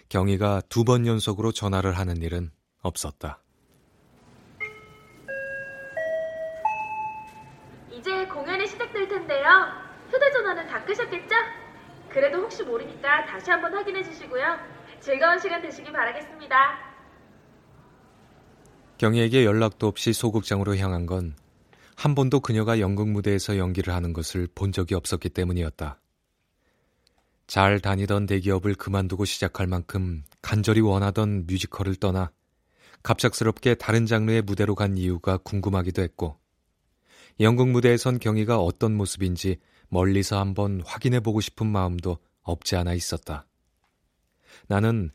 경희가 0.09 0.62
두 0.68 0.83
번 0.83 1.07
연속으로 1.07 1.52
전화를 1.52 1.96
하는 1.96 2.16
일은 2.20 2.50
없었다. 2.83 3.40
이제 7.92 8.26
공연이 8.26 8.66
시작될 8.66 9.09
텐데요. 9.09 9.46
휴대전화는 10.11 10.66
다 10.66 10.85
끄셨겠죠? 10.85 11.33
그래도 12.09 12.38
혹시 12.38 12.64
모르니까 12.64 13.24
다시 13.26 13.52
한번 13.52 13.72
확인해 13.72 14.02
주시고요. 14.02 14.59
즐거운 14.98 15.38
시간 15.38 15.62
되시기 15.62 15.92
바라겠습니다. 15.92 16.93
경희에게 18.98 19.44
연락도 19.44 19.87
없이 19.87 20.12
소극장으로 20.12 20.76
향한 20.76 21.07
건 21.07 21.35
한 21.96 22.14
번도 22.14 22.40
그녀가 22.40 22.80
연극 22.80 23.09
무대에서 23.09 23.57
연기를 23.57 23.94
하는 23.94 24.12
것을 24.12 24.48
본 24.54 24.72
적이 24.72 24.94
없었기 24.94 25.30
때문이었다. 25.30 26.00
잘 27.46 27.80
다니던 27.80 28.26
대기업을 28.26 28.74
그만두고 28.74 29.24
시작할 29.24 29.66
만큼 29.66 30.24
간절히 30.42 30.80
원하던 30.80 31.46
뮤지컬을 31.46 31.96
떠나 31.96 32.30
갑작스럽게 33.02 33.74
다른 33.74 34.07
장르의 34.07 34.42
무대로 34.42 34.74
간 34.74 34.96
이유가 34.96 35.37
궁금하기도 35.37 36.02
했고 36.02 36.38
연극 37.40 37.68
무대에 37.68 37.96
선 37.96 38.18
경희가 38.18 38.59
어떤 38.59 38.94
모습인지 38.94 39.59
멀리서 39.88 40.40
한번 40.40 40.80
확인해 40.85 41.20
보고 41.20 41.40
싶은 41.40 41.66
마음도 41.66 42.18
없지 42.42 42.76
않아 42.76 42.94
있었다. 42.94 43.46
나는 44.66 45.11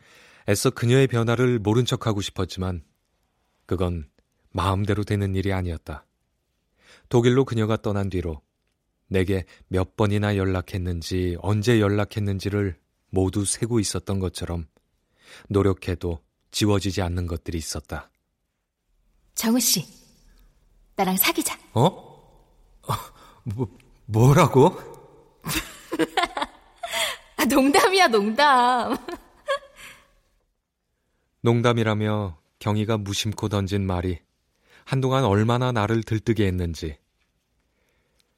애써 0.48 0.70
그녀의 0.70 1.08
변화를 1.08 1.60
모른 1.60 1.86
척하고 1.86 2.22
싶었지만 2.22 2.84
그건 3.70 4.10
마음대로 4.50 5.04
되는 5.04 5.36
일이 5.36 5.54
아니었다. 5.54 6.04
독일로 7.08 7.46
그녀가 7.46 7.78
떠난 7.78 8.10
뒤로 8.10 8.42
내게 9.06 9.46
몇 9.68 9.96
번이나 9.96 10.38
연락했는지 10.38 11.38
언제 11.40 11.80
연락했는지를 11.80 12.80
모두 13.12 13.46
세고 13.46 13.80
있었던 13.80 14.20
것처럼 14.20 14.66
노력해도 15.50 16.20
지워지지 16.50 17.04
않는 17.04 17.28
것들이 17.28 17.60
있었다. 17.60 18.10
정우 19.36 19.60
씨, 19.60 19.86
나랑 20.96 21.16
사귀자. 21.18 21.56
어? 21.74 21.84
어 21.86 22.94
뭐, 23.44 23.78
뭐라고? 24.08 24.76
아, 27.38 27.46
농담이야, 27.46 28.08
농담. 28.08 28.98
농담이라며 31.42 32.39
경희가 32.60 32.98
무심코 32.98 33.50
던진 33.50 33.86
말이 33.86 34.20
한동안 34.86 35.24
얼마나 35.24 35.72
나를 35.72 36.04
들뜨게 36.04 36.46
했는지. 36.46 36.98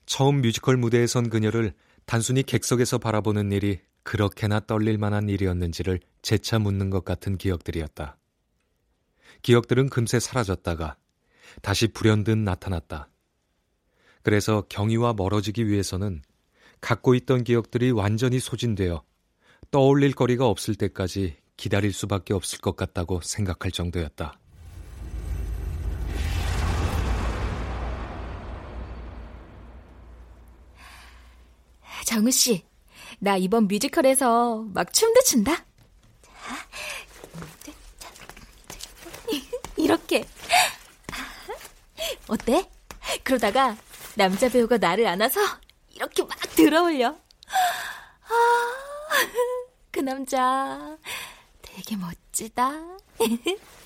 처음 0.06 0.42
뮤지컬 0.42 0.78
무대에 0.78 1.08
선 1.08 1.30
그녀를 1.30 1.74
단순히 2.06 2.44
객석에서 2.44 2.98
바라보는 2.98 3.52
일이 3.52 3.80
그렇게나 4.04 4.62
떨릴 4.62 4.98
만한 4.98 5.30
일이었는지를 5.30 6.00
재차 6.22 6.60
묻는 6.60 6.90
것 6.90 7.06
같은 7.06 7.38
기억들이었다. 7.38 8.18
기억들은 9.42 9.90
금세 9.90 10.20
사라졌다가 10.20 10.98
다시 11.62 11.88
불현듯 11.88 12.38
나타났다. 12.38 13.10
그래서 14.24 14.64
경위와 14.70 15.14
멀어지기 15.14 15.68
위해서는 15.68 16.22
갖고 16.80 17.16
있던 17.16 17.44
기억들이 17.44 17.92
완전히 17.92 18.40
소진되어 18.40 19.04
떠올릴 19.70 20.14
거리가 20.14 20.48
없을 20.48 20.76
때까지 20.76 21.38
기다릴 21.62 21.94
수밖에 21.94 22.34
없을 22.34 22.58
것 22.60 22.76
같다고 22.76 23.22
생각할 23.22 23.72
정도였다. 23.72 24.36
정우 32.04 32.32
씨, 32.32 32.66
나 33.20 33.38
이번 33.38 33.68
뮤지컬에서 33.68 34.66
막 34.74 34.92
춤도 34.92 35.22
춘다. 35.22 35.64
이렇게. 39.78 40.26
어때? 42.28 42.68
그러다가 43.24 43.78
남자 44.16 44.50
배우가 44.50 44.80
나를 44.80 45.06
안아서 45.06 45.40
이렇게 45.92 46.24
막 46.24 46.40
들어올려. 46.56 47.10
아, 47.10 47.18
그 49.92 50.00
남자 50.00 50.98
되게 51.76 51.96
멋지다. 51.96 52.72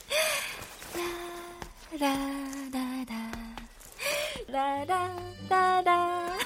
라라라라 2.00 3.32
라라라라 4.48 6.38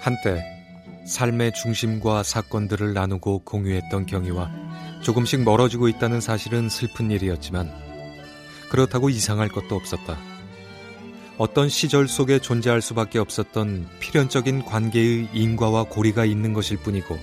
한때 0.00 0.42
삶의 1.06 1.52
중심과 1.54 2.22
사건들을 2.22 2.94
나누고 2.94 3.40
공유했던 3.40 4.06
경위와 4.06 4.50
조금씩 5.02 5.42
멀어지고 5.42 5.88
있다는 5.88 6.20
사실은 6.22 6.70
슬픈 6.70 7.10
일이었지만 7.10 7.70
그렇다고 8.70 9.10
이상할 9.10 9.48
것도 9.50 9.76
없었다. 9.76 10.33
어떤 11.38 11.68
시절 11.68 12.08
속에 12.08 12.38
존재할 12.38 12.80
수밖에 12.80 13.18
없었던 13.18 13.88
필연적인 14.00 14.64
관계의 14.64 15.28
인과와 15.32 15.84
고리가 15.84 16.24
있는 16.24 16.52
것일 16.52 16.78
뿐이고 16.78 17.18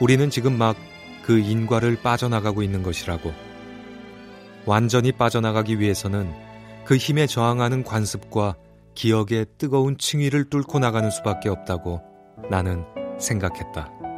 우리는 0.00 0.30
지금 0.30 0.58
막 0.58 0.76
그 1.24 1.38
인과를 1.38 1.96
빠져나가고 2.02 2.62
있는 2.62 2.82
것이라고. 2.82 3.32
완전히 4.66 5.10
빠져나가기 5.10 5.80
위해서는 5.80 6.30
그 6.84 6.96
힘에 6.96 7.26
저항하는 7.26 7.82
관습과 7.82 8.56
기억의 8.94 9.46
뜨거운 9.58 9.96
층위를 9.98 10.50
뚫고 10.50 10.78
나가는 10.78 11.10
수밖에 11.10 11.48
없다고 11.48 12.02
나는 12.50 12.84
생각했다. 13.18 14.13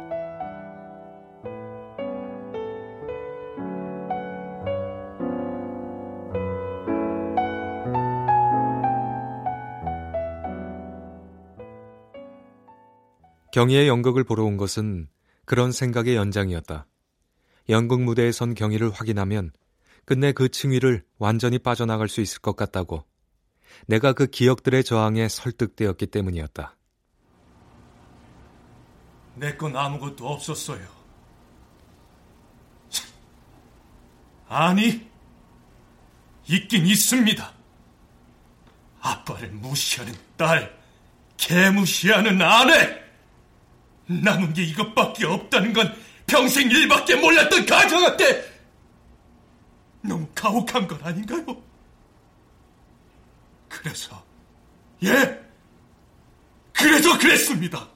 경희의 13.57 13.87
연극을 13.87 14.23
보러 14.23 14.43
온 14.43 14.55
것은 14.55 15.07
그런 15.45 15.71
생각의 15.71 16.15
연장이었다. 16.15 16.85
연극 17.69 18.03
무대에 18.03 18.31
선 18.31 18.53
경희를 18.53 18.91
확인하면 18.91 19.51
끝내 20.05 20.31
그 20.31 20.47
층위를 20.47 21.03
완전히 21.17 21.57
빠져나갈 21.57 22.07
수 22.07 22.21
있을 22.21 22.39
것 22.39 22.55
같다고 22.55 23.03
내가 23.87 24.13
그 24.13 24.27
기억들의 24.27 24.83
저항에 24.83 25.27
설득되었기 25.27 26.05
때문이었다. 26.05 26.77
내 29.37 29.57
건 29.57 29.75
아무것도 29.75 30.27
없었어요. 30.27 30.85
아니, 34.47 35.09
있긴 36.47 36.85
있습니다. 36.85 37.53
아빠를 39.01 39.49
무시하는 39.49 40.13
딸, 40.37 40.79
개무시하는 41.37 42.39
아내! 42.39 43.06
남은 44.07 44.53
게 44.53 44.63
이것밖에 44.63 45.25
없다는 45.25 45.73
건 45.73 45.93
평생 46.25 46.69
일밖에 46.69 47.15
몰랐던 47.15 47.65
가정한테 47.65 48.57
너무 50.01 50.27
가혹한 50.33 50.87
건 50.87 50.99
아닌가요? 51.01 51.45
그래서, 53.67 54.23
예! 55.03 55.41
그래서 56.73 57.17
그랬습니다! 57.17 57.87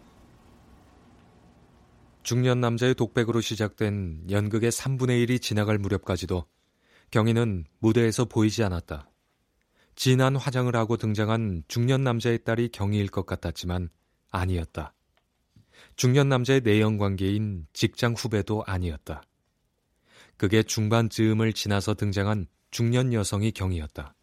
중년 2.23 2.61
남자의 2.61 2.93
독백으로 2.93 3.41
시작된 3.41 4.29
연극의 4.29 4.71
3분의 4.71 5.25
1이 5.25 5.41
지나갈 5.41 5.77
무렵까지도 5.77 6.45
경희는 7.09 7.65
무대에서 7.79 8.25
보이지 8.25 8.63
않았다. 8.63 9.09
진한 9.95 10.35
화장을 10.35 10.73
하고 10.75 10.97
등장한 10.97 11.63
중년 11.67 12.03
남자의 12.03 12.43
딸이 12.43 12.69
경희일 12.69 13.09
것 13.09 13.25
같았지만 13.25 13.89
아니었다. 14.29 14.93
중년 15.95 16.29
남자의 16.29 16.61
내연 16.61 16.97
관계인 16.97 17.67
직장 17.73 18.13
후배도 18.13 18.63
아니었다. 18.65 19.23
그게 20.37 20.63
중반쯤을 20.63 21.53
지나서 21.53 21.93
등장한 21.93 22.47
중년 22.71 23.13
여성이 23.13 23.51
경이었다. 23.51 24.15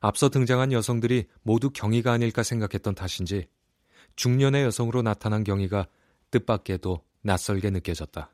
앞서 0.00 0.28
등장한 0.30 0.72
여성들이 0.72 1.26
모두 1.42 1.70
경이가 1.70 2.12
아닐까 2.12 2.42
생각했던 2.42 2.94
탓인지 2.94 3.46
중년의 4.16 4.64
여성으로 4.64 5.02
나타난 5.02 5.44
경이가 5.44 5.86
뜻밖에도 6.30 7.04
낯설게 7.22 7.70
느껴졌다. 7.70 8.32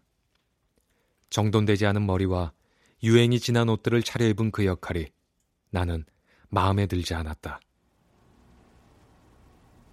정돈되지 1.30 1.86
않은 1.86 2.06
머리와 2.06 2.52
유행이 3.02 3.38
지난 3.38 3.68
옷들을 3.68 4.02
차려입은 4.02 4.50
그 4.50 4.64
역할이 4.64 5.08
나는 5.70 6.04
마음에 6.48 6.86
들지 6.86 7.14
않았다. 7.14 7.60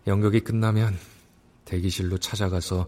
연극이 0.08 0.40
끝나면 0.40 0.96
대기실로 1.66 2.18
찾아가서 2.18 2.88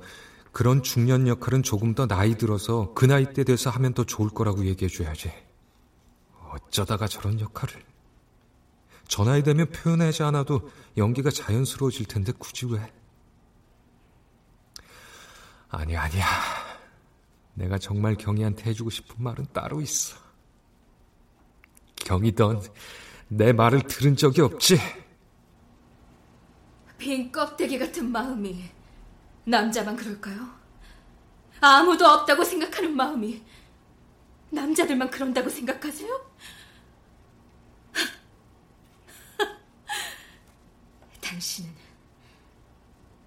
그런 0.52 0.82
중년 0.82 1.28
역할은 1.28 1.62
조금 1.62 1.94
더 1.94 2.08
나이 2.08 2.36
들어서 2.36 2.94
그 2.94 3.06
나이 3.06 3.34
때 3.34 3.44
돼서 3.44 3.70
하면 3.70 3.94
더 3.94 4.04
좋을 4.06 4.30
거라고 4.30 4.66
얘기해 4.66 4.90
줘야지. 4.90 5.32
어쩌다가 6.50 7.08
저런 7.08 7.40
역할을. 7.40 7.84
저 9.08 9.24
나이 9.24 9.44
되면 9.44 9.70
표현하지 9.70 10.24
않아도 10.24 10.70
연기가 10.98 11.30
자연스러워질 11.30 12.08
텐데 12.08 12.32
굳이 12.38 12.66
왜? 12.66 12.92
아니, 15.70 15.96
아니야. 15.96 16.26
내가 17.54 17.78
정말 17.78 18.16
경희한테 18.16 18.70
해주고 18.70 18.90
싶은 18.90 19.16
말은 19.18 19.48
따로 19.54 19.82
있어. 19.82 20.16
경희 21.96 22.34
넌내 22.36 23.54
말을 23.54 23.82
들은 23.82 24.16
적이 24.16 24.42
없지? 24.42 24.80
빈 26.98 27.32
껍데기 27.32 27.78
같은 27.78 28.12
마음이 28.12 28.70
남자만 29.46 29.96
그럴까요? 29.96 30.58
아무도 31.60 32.06
없다고 32.06 32.44
생각하는 32.44 32.96
마음이 32.96 33.44
남자들만 34.50 35.10
그런다고 35.10 35.50
생각하세요? 35.50 36.32
당신은 41.22 41.72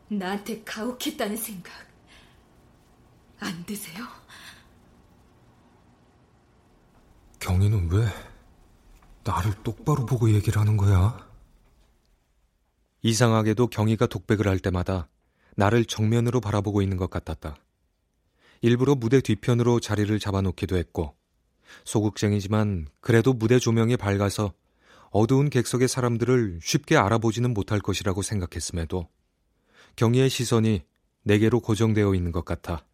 나한테 0.09 0.63
가혹했다는 0.65 1.37
생각 1.37 1.73
안 3.39 3.65
드세요? 3.65 4.05
경희는 7.39 7.91
왜 7.91 8.07
나를 9.25 9.55
똑바로 9.63 10.05
보고 10.07 10.31
얘기를 10.31 10.61
하는 10.61 10.77
거야? 10.77 11.30
이상하게도 13.03 13.69
경희가 13.69 14.07
독백을 14.07 14.49
할 14.49 14.59
때마다 14.59 15.09
나를 15.57 15.85
정면으로 15.85 16.41
바라보고 16.41 16.83
있는 16.83 16.97
것 16.97 17.11
같았다. 17.11 17.57
일부러 18.63 18.95
무대 18.95 19.21
뒤편으로 19.21 19.81
자리를 19.81 20.19
잡아놓기도 20.19 20.77
했고, 20.77 21.15
소극쟁이지만 21.85 22.89
그래도 23.01 23.33
무대 23.33 23.59
조명이 23.59 23.97
밝아서 23.97 24.53
어두운 25.11 25.51
객석의 25.51 25.89
사람들을 25.89 26.61
쉽게 26.63 26.97
알아보지는 26.97 27.53
못할 27.53 27.81
것이라고 27.81 28.23
생각했음에도 28.23 29.09
경희의 29.97 30.31
시선이 30.31 30.83
내게로 31.25 31.61
고정되어 31.61 32.15
있는 32.15 32.33
것 32.33 32.45
같아 32.45 32.85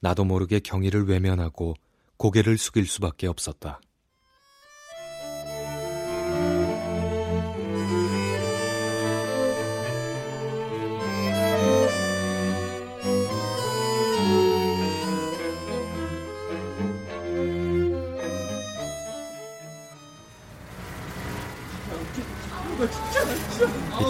나도 0.00 0.24
모르게 0.24 0.60
경희를 0.60 1.06
외면하고 1.06 1.74
고개를 2.16 2.58
숙일 2.58 2.86
수밖에 2.86 3.28
없었다. 3.28 3.80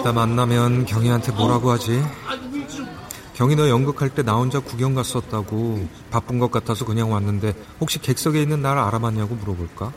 이따 0.09 0.15
만나면 0.15 0.87
경희한테 0.87 1.31
뭐라고 1.33 1.69
하지? 1.69 2.01
경희 3.35 3.55
너 3.55 3.69
연극할 3.69 4.09
때 4.09 4.23
나 4.23 4.37
혼자 4.37 4.59
구경 4.59 4.95
갔었다고 4.95 5.87
바쁜 6.09 6.39
것 6.39 6.49
같아서 6.49 6.83
그냥 6.83 7.11
왔는데 7.11 7.53
혹시 7.79 7.99
객석에 8.01 8.41
있는 8.41 8.63
날 8.63 8.79
알아봤냐고 8.79 9.35
물어볼까? 9.35 9.93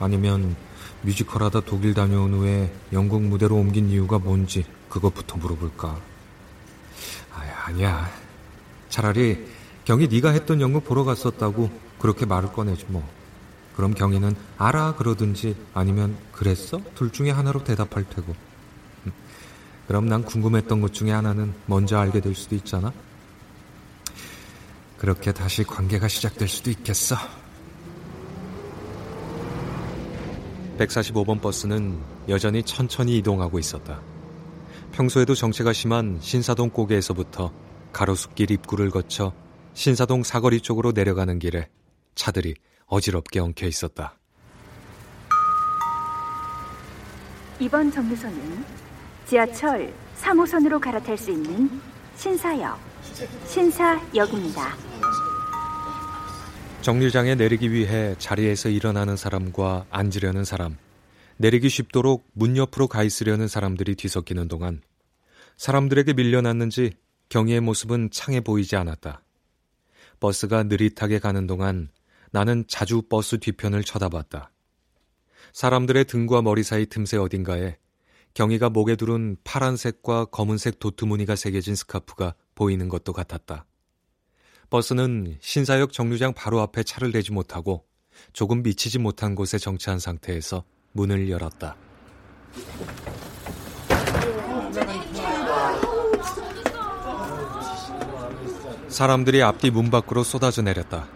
아니면 0.00 0.56
뮤지컬 1.02 1.44
하다 1.44 1.60
독일 1.60 1.94
다녀온 1.94 2.34
후에 2.34 2.72
영국 2.92 3.22
무대로 3.22 3.54
옮긴 3.54 3.88
이유가 3.90 4.18
뭔지 4.18 4.64
그것부터 4.88 5.36
물어볼까? 5.36 5.96
아야, 7.36 7.54
아니야. 7.66 8.10
차라리 8.88 9.46
경희 9.84 10.08
네가 10.08 10.30
했던 10.30 10.60
연극 10.60 10.84
보러 10.84 11.04
갔었다고 11.04 11.70
그렇게 12.00 12.26
말을 12.26 12.50
꺼내지 12.52 12.86
뭐. 12.88 13.08
그럼 13.76 13.94
경희는 13.94 14.34
알아 14.58 14.96
그러든지 14.96 15.54
아니면 15.74 16.16
그랬어? 16.32 16.80
둘 16.96 17.12
중에 17.12 17.30
하나로 17.30 17.62
대답할 17.62 18.02
테고. 18.10 18.47
그럼 19.88 20.06
난 20.06 20.22
궁금했던 20.22 20.82
것 20.82 20.92
중에 20.92 21.10
하나는 21.12 21.54
먼저 21.64 21.98
알게 21.98 22.20
될 22.20 22.34
수도 22.34 22.54
있잖아. 22.54 22.92
그렇게 24.98 25.32
다시 25.32 25.64
관계가 25.64 26.08
시작될 26.08 26.46
수도 26.46 26.70
있겠어. 26.70 27.16
145번 30.76 31.40
버스는 31.40 31.98
여전히 32.28 32.62
천천히 32.62 33.16
이동하고 33.16 33.58
있었다. 33.58 34.02
평소에도 34.92 35.34
정체가 35.34 35.72
심한 35.72 36.18
신사동 36.20 36.68
고개에서부터 36.68 37.50
가로수길 37.92 38.50
입구를 38.50 38.90
거쳐 38.90 39.32
신사동 39.72 40.22
사거리 40.22 40.60
쪽으로 40.60 40.92
내려가는 40.92 41.38
길에 41.38 41.70
차들이 42.14 42.54
어지럽게 42.86 43.40
엉켜 43.40 43.66
있었다. 43.66 44.18
이번 47.58 47.90
정류소는 47.90 48.87
지하철 49.28 49.92
3호선으로 50.22 50.80
갈아탈 50.80 51.18
수 51.18 51.30
있는 51.30 51.68
신사역, 52.16 52.80
신사역입니다. 53.46 54.74
정류장에 56.80 57.34
내리기 57.34 57.70
위해 57.70 58.14
자리에서 58.18 58.70
일어나는 58.70 59.18
사람과 59.18 59.84
앉으려는 59.90 60.44
사람, 60.44 60.78
내리기 61.36 61.68
쉽도록 61.68 62.26
문 62.32 62.56
옆으로 62.56 62.88
가 62.88 63.02
있으려는 63.02 63.48
사람들이 63.48 63.96
뒤섞이는 63.96 64.48
동안 64.48 64.80
사람들에게 65.58 66.14
밀려났는지 66.14 66.94
경희의 67.28 67.60
모습은 67.60 68.08
창에 68.10 68.40
보이지 68.40 68.76
않았다. 68.76 69.20
버스가 70.20 70.62
느릿하게 70.62 71.18
가는 71.18 71.46
동안 71.46 71.90
나는 72.30 72.64
자주 72.66 73.02
버스 73.02 73.38
뒤편을 73.38 73.84
쳐다봤다. 73.84 74.50
사람들의 75.52 76.06
등과 76.06 76.40
머리 76.40 76.62
사이 76.62 76.86
틈새 76.86 77.18
어딘가에 77.18 77.76
경희가 78.34 78.70
목에 78.70 78.96
두른 78.96 79.36
파란색과 79.44 80.26
검은색 80.26 80.78
도트 80.78 81.04
무늬가 81.04 81.36
새겨진 81.36 81.74
스카프가 81.74 82.34
보이는 82.54 82.88
것도 82.88 83.12
같았다. 83.12 83.64
버스는 84.70 85.38
신사역 85.40 85.92
정류장 85.92 86.34
바로 86.34 86.60
앞에 86.60 86.82
차를 86.82 87.10
대지 87.12 87.32
못하고 87.32 87.84
조금 88.32 88.62
미치지 88.62 88.98
못한 88.98 89.34
곳에 89.34 89.58
정차한 89.58 89.98
상태에서 89.98 90.64
문을 90.92 91.30
열었다. 91.30 91.76
사람들이 98.88 99.42
앞뒤 99.42 99.70
문 99.70 99.90
밖으로 99.90 100.24
쏟아져 100.24 100.62
내렸다. 100.62 101.08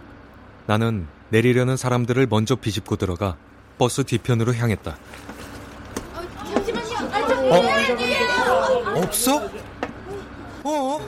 나는 0.67 1.07
내리려는 1.31 1.77
사람들을 1.77 2.27
먼저 2.29 2.55
비집고 2.55 2.97
들어가 2.97 3.37
버스 3.79 4.05
뒤편으로 4.05 4.55
향했다. 4.55 4.97
어? 7.51 8.92
없어? 9.03 9.51
어? 10.65 10.99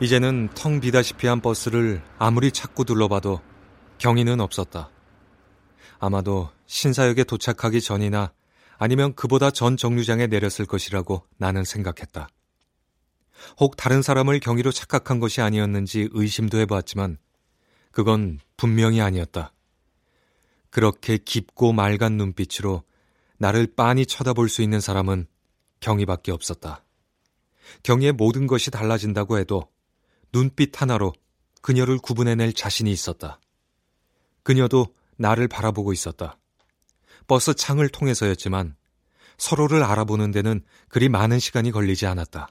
이제는 0.00 0.48
텅 0.54 0.80
비다시피 0.80 1.26
한 1.26 1.40
버스를 1.40 2.02
아무리 2.18 2.50
찾고 2.50 2.84
둘러봐도 2.84 3.40
경위는 3.98 4.40
없었다. 4.40 4.90
아마도 6.00 6.50
신사역에 6.66 7.24
도착하기 7.24 7.80
전이나 7.80 8.32
아니면 8.78 9.14
그보다 9.14 9.52
전 9.52 9.76
정류장에 9.76 10.26
내렸을 10.26 10.66
것이라고 10.66 11.24
나는 11.36 11.62
생각했다. 11.62 12.28
혹 13.60 13.76
다른 13.76 14.02
사람을 14.02 14.40
경위로 14.40 14.72
착각한 14.72 15.20
것이 15.20 15.40
아니었는지 15.40 16.08
의심도 16.12 16.58
해보았지만 16.58 17.18
그건 17.92 18.40
분명히 18.56 19.00
아니었다. 19.00 19.52
그렇게 20.70 21.18
깊고 21.18 21.72
맑은 21.72 22.16
눈빛으로 22.16 22.82
나를 23.42 23.66
빤히 23.74 24.06
쳐다볼 24.06 24.48
수 24.48 24.62
있는 24.62 24.78
사람은 24.78 25.26
경희밖에 25.80 26.30
없었다. 26.30 26.84
경희의 27.82 28.12
모든 28.12 28.46
것이 28.46 28.70
달라진다고 28.70 29.36
해도 29.36 29.68
눈빛 30.32 30.80
하나로 30.80 31.12
그녀를 31.60 31.98
구분해낼 31.98 32.52
자신이 32.52 32.92
있었다. 32.92 33.40
그녀도 34.44 34.94
나를 35.16 35.48
바라보고 35.48 35.92
있었다. 35.92 36.38
버스 37.26 37.52
창을 37.54 37.88
통해서였지만 37.88 38.76
서로를 39.38 39.82
알아보는 39.82 40.30
데는 40.30 40.60
그리 40.88 41.08
많은 41.08 41.40
시간이 41.40 41.72
걸리지 41.72 42.06
않았다. 42.06 42.48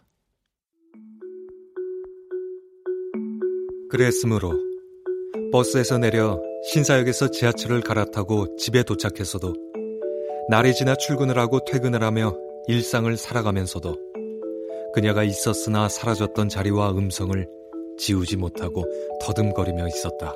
그랬으므로 3.89 4.59
버스에서 5.53 5.99
내려 5.99 6.37
신사역에서 6.69 7.31
지하철을 7.31 7.79
갈아타고 7.79 8.57
집에 8.57 8.83
도착했어도 8.83 9.70
날이 10.51 10.75
지나 10.75 10.95
출근을 10.95 11.39
하고 11.39 11.63
퇴근을 11.63 12.03
하며 12.03 12.35
일상을 12.67 13.15
살아가면서도 13.15 13.95
그녀가 14.93 15.23
있었으나 15.23 15.87
사라졌던 15.87 16.49
자리와 16.49 16.91
음성을 16.91 17.47
지우지 17.97 18.35
못하고 18.35 18.83
더듬거리며 19.21 19.87
있었다. 19.87 20.33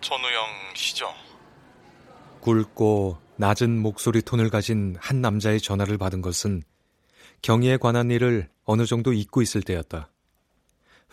전우영 0.00 0.46
시죠? 0.74 1.06
굵고 2.40 3.29
낮은 3.40 3.78
목소리 3.78 4.20
톤을 4.20 4.50
가진 4.50 4.96
한 5.00 5.22
남자의 5.22 5.62
전화를 5.62 5.96
받은 5.96 6.20
것은 6.20 6.62
경위에 7.40 7.78
관한 7.78 8.10
일을 8.10 8.50
어느 8.64 8.84
정도 8.84 9.14
잊고 9.14 9.40
있을 9.40 9.62
때였다. 9.62 10.10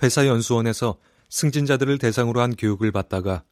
회사 0.03 0.27
연수원에서 0.27 0.97
승진자들을 1.29 1.97
대상으로 1.99 2.41
한 2.41 2.53
교육을 2.53 2.91
받다가 2.91 3.43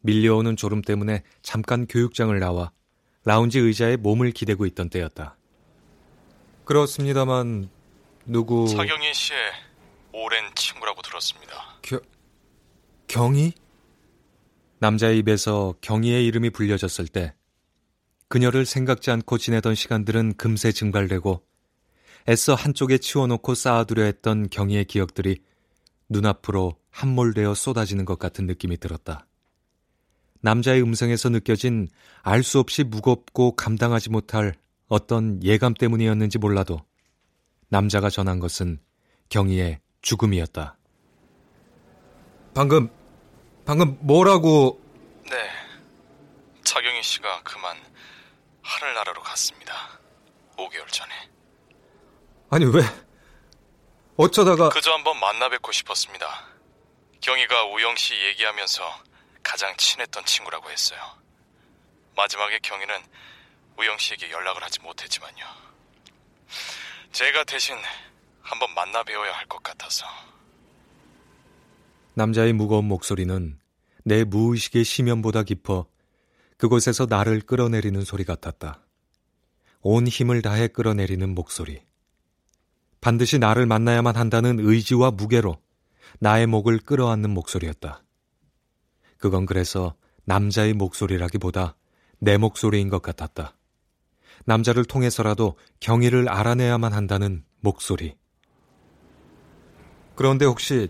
밀려오는 0.00 0.56
졸음 0.56 0.82
때문에 0.82 1.22
잠깐 1.42 1.86
교육장을 1.86 2.36
나와 2.40 2.72
라운지 3.24 3.60
의자에 3.60 3.98
몸을 3.98 4.32
기대고 4.32 4.66
있던 4.66 4.90
때였다. 4.90 5.36
그렇습니다만 6.64 7.70
누구 8.26 8.66
차경희 8.66 9.14
씨의 9.14 9.38
오랜 10.12 10.52
친구라고 10.56 11.02
들었습니다. 11.02 11.78
겨... 11.82 12.00
경희? 13.06 13.52
남자의 14.80 15.20
입에서 15.20 15.74
경희의 15.80 16.26
이름이 16.26 16.50
불려졌을 16.50 17.06
때 17.06 17.32
그녀를 18.34 18.66
생각지 18.66 19.12
않고 19.12 19.38
지내던 19.38 19.76
시간들은 19.76 20.34
금세 20.36 20.72
증발되고 20.72 21.46
애써 22.28 22.54
한쪽에 22.54 22.98
치워놓고 22.98 23.54
쌓아두려 23.54 24.02
했던 24.02 24.50
경희의 24.50 24.86
기억들이 24.86 25.40
눈앞으로 26.08 26.74
함몰되어 26.90 27.54
쏟아지는 27.54 28.04
것 28.04 28.18
같은 28.18 28.46
느낌이 28.46 28.78
들었다. 28.78 29.28
남자의 30.40 30.82
음성에서 30.82 31.28
느껴진 31.28 31.86
알 32.22 32.42
수 32.42 32.58
없이 32.58 32.82
무겁고 32.82 33.54
감당하지 33.54 34.10
못할 34.10 34.56
어떤 34.88 35.40
예감 35.44 35.74
때문이었는지 35.74 36.38
몰라도 36.38 36.80
남자가 37.68 38.10
전한 38.10 38.40
것은 38.40 38.80
경희의 39.28 39.78
죽음이었다. 40.02 40.76
방금, 42.52 42.90
방금 43.64 43.96
뭐라고? 44.00 44.82
네. 45.30 45.36
차경희 46.64 47.00
씨가 47.00 47.44
그만 47.44 47.93
하늘나라로 48.80 49.22
갔습니다. 49.22 50.00
5개월 50.56 50.88
전에. 50.88 51.12
아니, 52.50 52.64
왜? 52.66 52.82
어쩌다가. 54.16 54.68
그저 54.68 54.92
한번 54.92 55.18
만나 55.20 55.48
뵙고 55.48 55.70
싶었습니다. 55.72 56.26
경희가 57.20 57.64
우영 57.66 57.94
씨 57.96 58.14
얘기하면서 58.14 58.82
가장 59.42 59.76
친했던 59.76 60.24
친구라고 60.24 60.70
했어요. 60.70 61.00
마지막에 62.16 62.58
경희는 62.62 62.94
우영 63.78 63.98
씨에게 63.98 64.30
연락을 64.30 64.62
하지 64.62 64.80
못했지만요. 64.80 65.44
제가 67.12 67.44
대신 67.44 67.76
한번 68.42 68.72
만나 68.74 69.02
뵈어야 69.04 69.32
할 69.32 69.46
것 69.46 69.62
같아서. 69.62 70.06
남자의 72.14 72.52
무거운 72.52 72.86
목소리는 72.86 73.58
내 74.04 74.24
무의식의 74.24 74.84
심연보다 74.84 75.42
깊어 75.44 75.86
그곳에서 76.64 77.04
나를 77.06 77.42
끌어내리는 77.42 78.00
소리 78.04 78.24
같았다. 78.24 78.80
온 79.82 80.06
힘을 80.06 80.40
다해 80.40 80.68
끌어내리는 80.68 81.34
목소리. 81.34 81.82
반드시 83.02 83.38
나를 83.38 83.66
만나야만 83.66 84.16
한다는 84.16 84.58
의지와 84.60 85.10
무게로 85.10 85.58
나의 86.20 86.46
목을 86.46 86.78
끌어안는 86.78 87.28
목소리였다. 87.28 88.02
그건 89.18 89.44
그래서 89.44 89.94
남자의 90.24 90.72
목소리라기보다 90.72 91.76
내 92.18 92.38
목소리인 92.38 92.88
것 92.88 93.02
같았다. 93.02 93.58
남자를 94.46 94.86
통해서라도 94.86 95.58
경의를 95.80 96.30
알아내야만 96.30 96.94
한다는 96.94 97.44
목소리. 97.60 98.16
그런데 100.14 100.46
혹시 100.46 100.88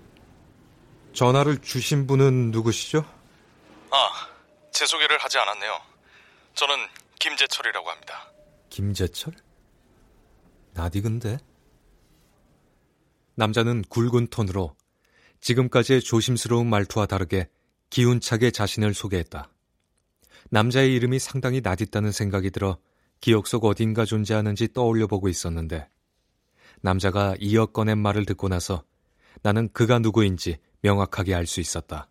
전화를 1.15 1.59
주신 1.59 2.07
분은 2.07 2.53
누구시죠? 2.53 3.05
아, 3.91 4.34
제 4.75 4.85
소개를 4.87 5.19
하지 5.19 5.39
않았네요. 5.39 5.81
저는 6.55 6.75
김재철이라고 7.21 7.89
합니다. 7.89 8.33
김재철? 8.71 9.33
나디 10.73 11.01
근데? 11.01 11.39
남자는 13.37 13.83
굵은 13.89 14.27
톤으로 14.29 14.75
지금까지의 15.41 16.01
조심스러운 16.01 16.69
말투와 16.69 17.07
다르게 17.07 17.49
기운차게 17.91 18.51
자신을 18.51 18.95
소개했다. 18.95 19.49
남자의 20.51 20.93
이름이 20.95 21.21
상당히 21.21 21.61
낯있다는 21.61 22.11
생각이 22.11 22.51
들어 22.51 22.77
기억 23.21 23.47
속 23.47 23.65
어딘가 23.67 24.05
존재하는지 24.05 24.73
떠올려 24.73 25.07
보고 25.07 25.29
있었는데 25.29 25.89
남자가 26.81 27.37
이어 27.39 27.67
꺼낸 27.67 27.99
말을 27.99 28.27
듣고 28.27 28.49
나서 28.49 28.83
나는 29.43 29.73
그가 29.73 30.01
누구인지 30.01 30.59
명확하게 30.81 31.33
알 31.33 31.47
수 31.47 31.61
있었다. 31.61 32.09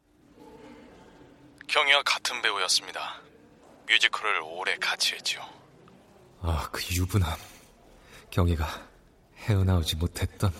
경희와 1.67 2.03
같은 2.03 2.41
배우였습니다. 2.41 3.21
뮤지컬을 3.87 4.41
오래 4.43 4.75
같이 4.77 5.13
했지요. 5.15 5.45
아, 6.41 6.69
그 6.71 6.81
유부남. 6.95 7.37
경희가 8.29 8.67
헤어나오지 9.37 9.95
못했던. 9.97 10.51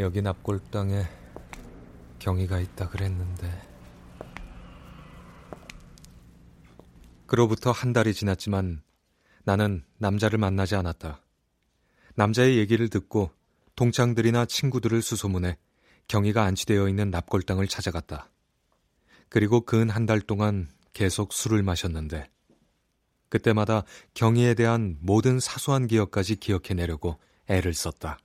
여기 0.00 0.22
납골당에 0.22 1.04
경이가 2.20 2.58
있다 2.58 2.88
그랬는데. 2.88 3.68
그로부터 7.26 7.70
한 7.70 7.92
달이 7.92 8.14
지났지만 8.14 8.82
나는 9.44 9.84
남자를 9.98 10.38
만나지 10.38 10.74
않았다. 10.74 11.20
남자의 12.14 12.56
얘기를 12.56 12.88
듣고 12.88 13.30
동창들이나 13.76 14.46
친구들을 14.46 15.02
수소문해 15.02 15.58
경이가 16.08 16.44
안치되어 16.44 16.88
있는 16.88 17.10
납골당을 17.10 17.68
찾아갔다. 17.68 18.30
그리고 19.28 19.60
근 19.60 19.90
한 19.90 20.06
달 20.06 20.22
동안 20.22 20.70
계속 20.94 21.34
술을 21.34 21.62
마셨는데 21.62 22.28
그때마다 23.28 23.84
경이에 24.14 24.54
대한 24.54 24.96
모든 25.00 25.38
사소한 25.40 25.86
기억까지 25.86 26.36
기억해내려고 26.36 27.18
애를 27.48 27.74
썼다. 27.74 28.18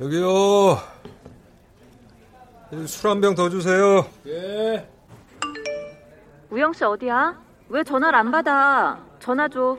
여기요. 0.00 0.78
술 2.86 3.08
한 3.10 3.20
병 3.20 3.34
더 3.34 3.48
주세요. 3.48 4.04
예. 4.26 4.88
우영 6.50 6.72
씨 6.72 6.84
어디야? 6.84 7.40
왜 7.68 7.82
전화를 7.84 8.18
안 8.18 8.30
받아? 8.30 9.00
전화 9.20 9.48
줘. 9.48 9.78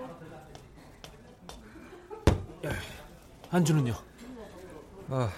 안주는요? 3.52 3.94
아, 5.10 5.30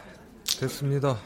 됐습니다. 0.59 1.17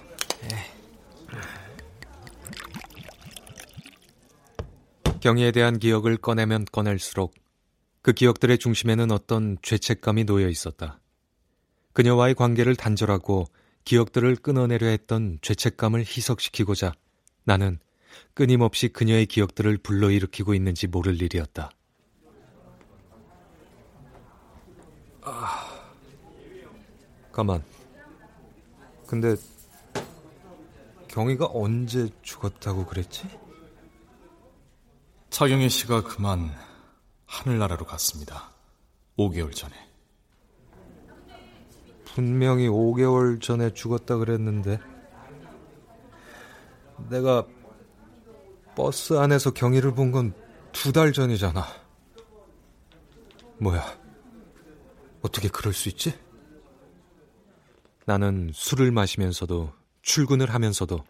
경희에 5.21 5.51
대한 5.51 5.77
기억을 5.79 6.17
꺼내면 6.17 6.65
꺼낼수록 6.71 7.33
그 8.01 8.13
기억들의 8.13 8.57
중심에는 8.57 9.11
어떤 9.11 9.57
죄책감이 9.61 10.25
놓여 10.25 10.49
있었다. 10.49 10.99
그녀와의 11.93 12.35
관계를 12.35 12.75
단절하고 12.75 13.45
기억들을 13.83 14.37
끊어내려 14.37 14.87
했던 14.87 15.37
죄책감을 15.41 16.01
희석시키고자 16.01 16.93
나는 17.43 17.79
끊임없이 18.33 18.87
그녀의 18.87 19.25
기억들을 19.25 19.77
불러일으키고 19.79 20.53
있는지 20.53 20.87
모를 20.87 21.21
일이었다. 21.21 21.69
아, 25.23 25.69
가만. 27.31 27.63
근데 29.05 29.35
경희가 31.07 31.49
언제 31.53 32.09
죽었다고 32.21 32.85
그랬지? 32.85 33.27
차경희 35.29 35.69
씨가 35.69 36.03
그만 36.03 36.51
하늘나라로 37.31 37.85
갔습니다. 37.85 38.51
5개월 39.17 39.55
전에. 39.55 39.73
분명히 42.03 42.67
5개월 42.67 43.41
전에 43.41 43.73
죽었다 43.73 44.17
그랬는데 44.17 44.79
내가 47.09 47.47
버스 48.75 49.13
안에서 49.17 49.51
경희를 49.51 49.93
본 49.93 50.11
건 50.11 50.33
두 50.73 50.91
달 50.93 51.11
전이잖아. 51.13 51.65
뭐야? 53.59 53.83
어떻게 55.21 55.47
그럴 55.49 55.73
수 55.73 55.89
있지? 55.89 56.13
나는 58.05 58.51
술을 58.53 58.91
마시면서도 58.91 59.71
출근을 60.01 60.53
하면서도 60.53 61.03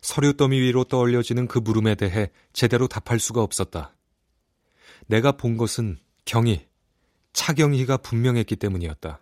서류 0.00 0.34
더미 0.34 0.58
위로 0.60 0.84
떠올려지는 0.84 1.48
그 1.48 1.58
물음에 1.58 1.94
대해 1.96 2.30
제대로 2.54 2.86
답할 2.88 3.18
수가 3.18 3.42
없었다. 3.42 3.94
내가 5.08 5.32
본 5.32 5.56
것은 5.56 5.98
경희, 6.24 6.68
차경희가 7.32 7.96
분명했기 7.96 8.56
때문이었다. 8.56 9.20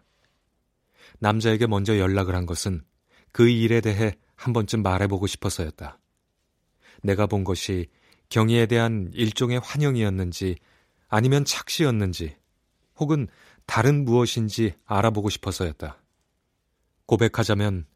남자에게 1.20 1.66
먼저 1.66 1.98
연락을 1.98 2.34
한 2.34 2.44
것은 2.44 2.84
그 3.32 3.48
일에 3.48 3.80
대해 3.80 4.12
한 4.34 4.52
번쯤 4.52 4.82
말해보고 4.82 5.26
싶어서였다. 5.26 5.98
내가 7.02 7.26
본 7.26 7.44
것이 7.44 7.86
경희에 8.28 8.66
대한 8.66 9.10
일종의 9.14 9.60
환영이었는지 9.60 10.56
아니면 11.08 11.44
착시였는지 11.44 12.36
혹은 12.96 13.28
다른 13.66 14.04
무엇인지 14.04 14.74
알아보고 14.86 15.30
싶어서였다. 15.30 16.02
고백하자면 17.06 17.86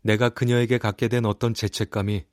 내가 0.00 0.30
그녀에게 0.30 0.78
갖게 0.78 1.08
된 1.08 1.26
어떤 1.26 1.52
죄책감이 1.52 2.24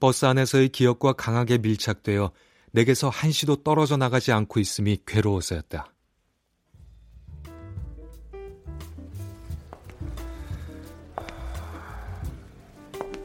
버스 0.00 0.24
안에서의 0.24 0.70
기억과 0.70 1.12
강하게 1.12 1.58
밀착되어 1.58 2.32
내게서 2.72 3.08
한시도 3.08 3.62
떨어져 3.62 3.96
나가지 3.96 4.32
않고 4.32 4.60
있음이 4.60 4.98
괴로워서였다. 5.06 5.92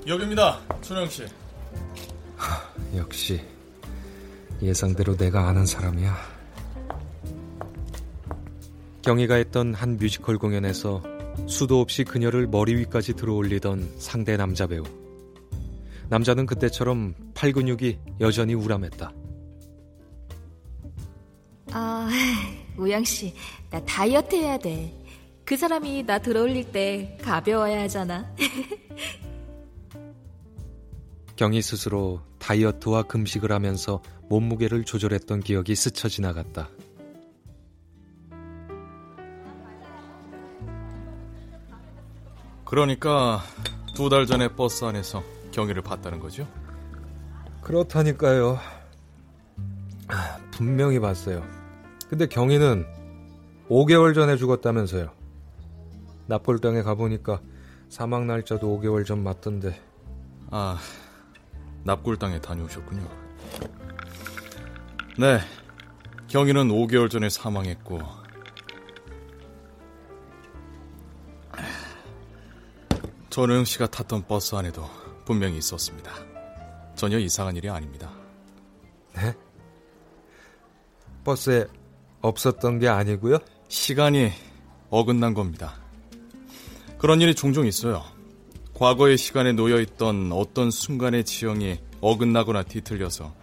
여기입니다, 0.05 0.59
준영 0.81 1.07
씨. 1.07 1.25
역시 2.95 3.41
예상대로 4.61 5.15
내가 5.15 5.47
아는 5.47 5.65
사람이야. 5.65 6.15
경희가 9.01 9.35
했던 9.35 9.73
한 9.73 9.97
뮤지컬 9.97 10.37
공연에서 10.37 11.01
수도 11.47 11.81
없이 11.81 12.03
그녀를 12.03 12.47
머리 12.47 12.75
위까지 12.75 13.13
들어올리던 13.13 13.95
상대 13.97 14.37
남자 14.37 14.67
배우. 14.67 14.83
남자는 16.09 16.45
그때처럼 16.45 17.15
팔 17.33 17.51
근육이 17.51 17.97
여전히 18.19 18.53
우람했다. 18.53 19.11
아, 21.73 22.09
우영 22.77 23.03
씨, 23.03 23.33
나 23.69 23.83
다이어트 23.83 24.35
해야 24.35 24.57
돼. 24.57 24.93
그 25.45 25.57
사람이 25.57 26.03
나 26.03 26.19
들어올릴 26.19 26.71
때 26.71 27.17
가벼워야 27.21 27.81
하잖아. 27.81 28.33
경희 31.35 31.61
스스로 31.61 32.21
다이어트와 32.39 33.03
금식을 33.03 33.51
하면서 33.51 34.01
몸무게를 34.29 34.85
조절했던 34.85 35.41
기억이 35.41 35.75
스쳐 35.75 36.07
지나갔다. 36.07 36.69
그러니까 42.65 43.41
두 43.95 44.09
달 44.09 44.25
전에 44.25 44.47
버스 44.55 44.83
안에서 44.85 45.23
경희를 45.51 45.81
봤다는 45.83 46.19
거죠? 46.19 46.47
그렇다니까요. 47.61 48.57
분명히 50.51 50.99
봤어요. 50.99 51.43
근데 52.13 52.27
경희는 52.27 52.85
5개월 53.69 54.13
전에 54.13 54.37
죽었다면서요. 54.37 55.09
나폴당에 56.27 56.83
가보니까 56.83 57.41
사망 57.89 58.27
날짜도 58.27 58.67
5개월 58.79 59.03
전 59.03 59.23
맞던데. 59.23 59.81
아, 60.51 60.77
납골당에 61.83 62.39
다녀오셨군요. 62.39 63.01
네, 65.17 65.39
경희는 66.27 66.67
5개월 66.67 67.09
전에 67.09 67.29
사망했고 67.29 67.99
전우영 73.31 73.65
씨가 73.65 73.87
탔던 73.87 74.27
버스 74.27 74.53
안에도 74.53 74.87
분명히 75.25 75.57
있었습니다. 75.57 76.11
전혀 76.93 77.17
이상한 77.17 77.55
일이 77.55 77.71
아닙니다. 77.71 78.11
네? 79.15 79.33
버스에 81.23 81.65
없었던 82.23 82.79
게 82.79 82.87
아니고요? 82.87 83.37
시간이 83.67 84.31
어긋난 84.89 85.33
겁니다. 85.35 85.75
그런 86.97 87.21
일이 87.21 87.35
종종 87.35 87.67
있어요. 87.67 88.03
과거의 88.73 89.17
시간에 89.17 89.51
놓여 89.51 89.79
있던 89.81 90.31
어떤 90.31 90.71
순간의 90.71 91.25
지형이 91.25 91.79
어긋나거나 92.01 92.63
뒤틀려서 92.63 93.33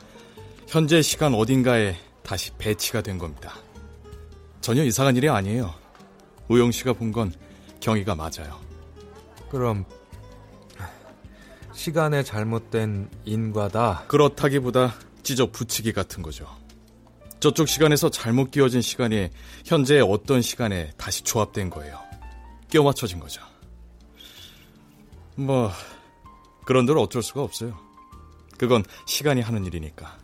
현재 0.67 1.03
시간 1.03 1.35
어딘가에 1.35 1.95
다시 2.23 2.51
배치가 2.59 3.01
된 3.03 3.19
겁니다. 3.19 3.55
전혀 4.61 4.83
이상한 4.85 5.17
일이 5.17 5.29
아니에요. 5.29 5.73
우영 6.49 6.73
씨가 6.73 6.95
본 6.95 7.13
건 7.13 7.33
경위가 7.81 8.15
맞아요. 8.15 8.59
그럼 9.51 9.85
시간에 11.73 12.23
잘못된 12.23 13.09
인과다. 13.25 14.05
그렇다기보다 14.09 14.95
찢어 15.23 15.51
붙이기 15.51 15.93
같은 15.93 16.23
거죠. 16.23 16.47
저쪽 17.41 17.69
시간에서 17.69 18.11
잘못 18.11 18.51
끼워진 18.51 18.83
시간이 18.83 19.31
현재의 19.65 20.03
어떤 20.03 20.43
시간에 20.43 20.91
다시 20.99 21.23
조합된 21.23 21.71
거예요. 21.71 21.99
끼워 22.69 22.85
맞춰진 22.85 23.19
거죠. 23.19 23.43
뭐 25.37 25.71
그런들 26.67 26.99
어쩔 26.99 27.23
수가 27.23 27.43
없어요. 27.43 27.79
그건 28.59 28.85
시간이 29.07 29.41
하는 29.41 29.65
일이니까. 29.65 30.19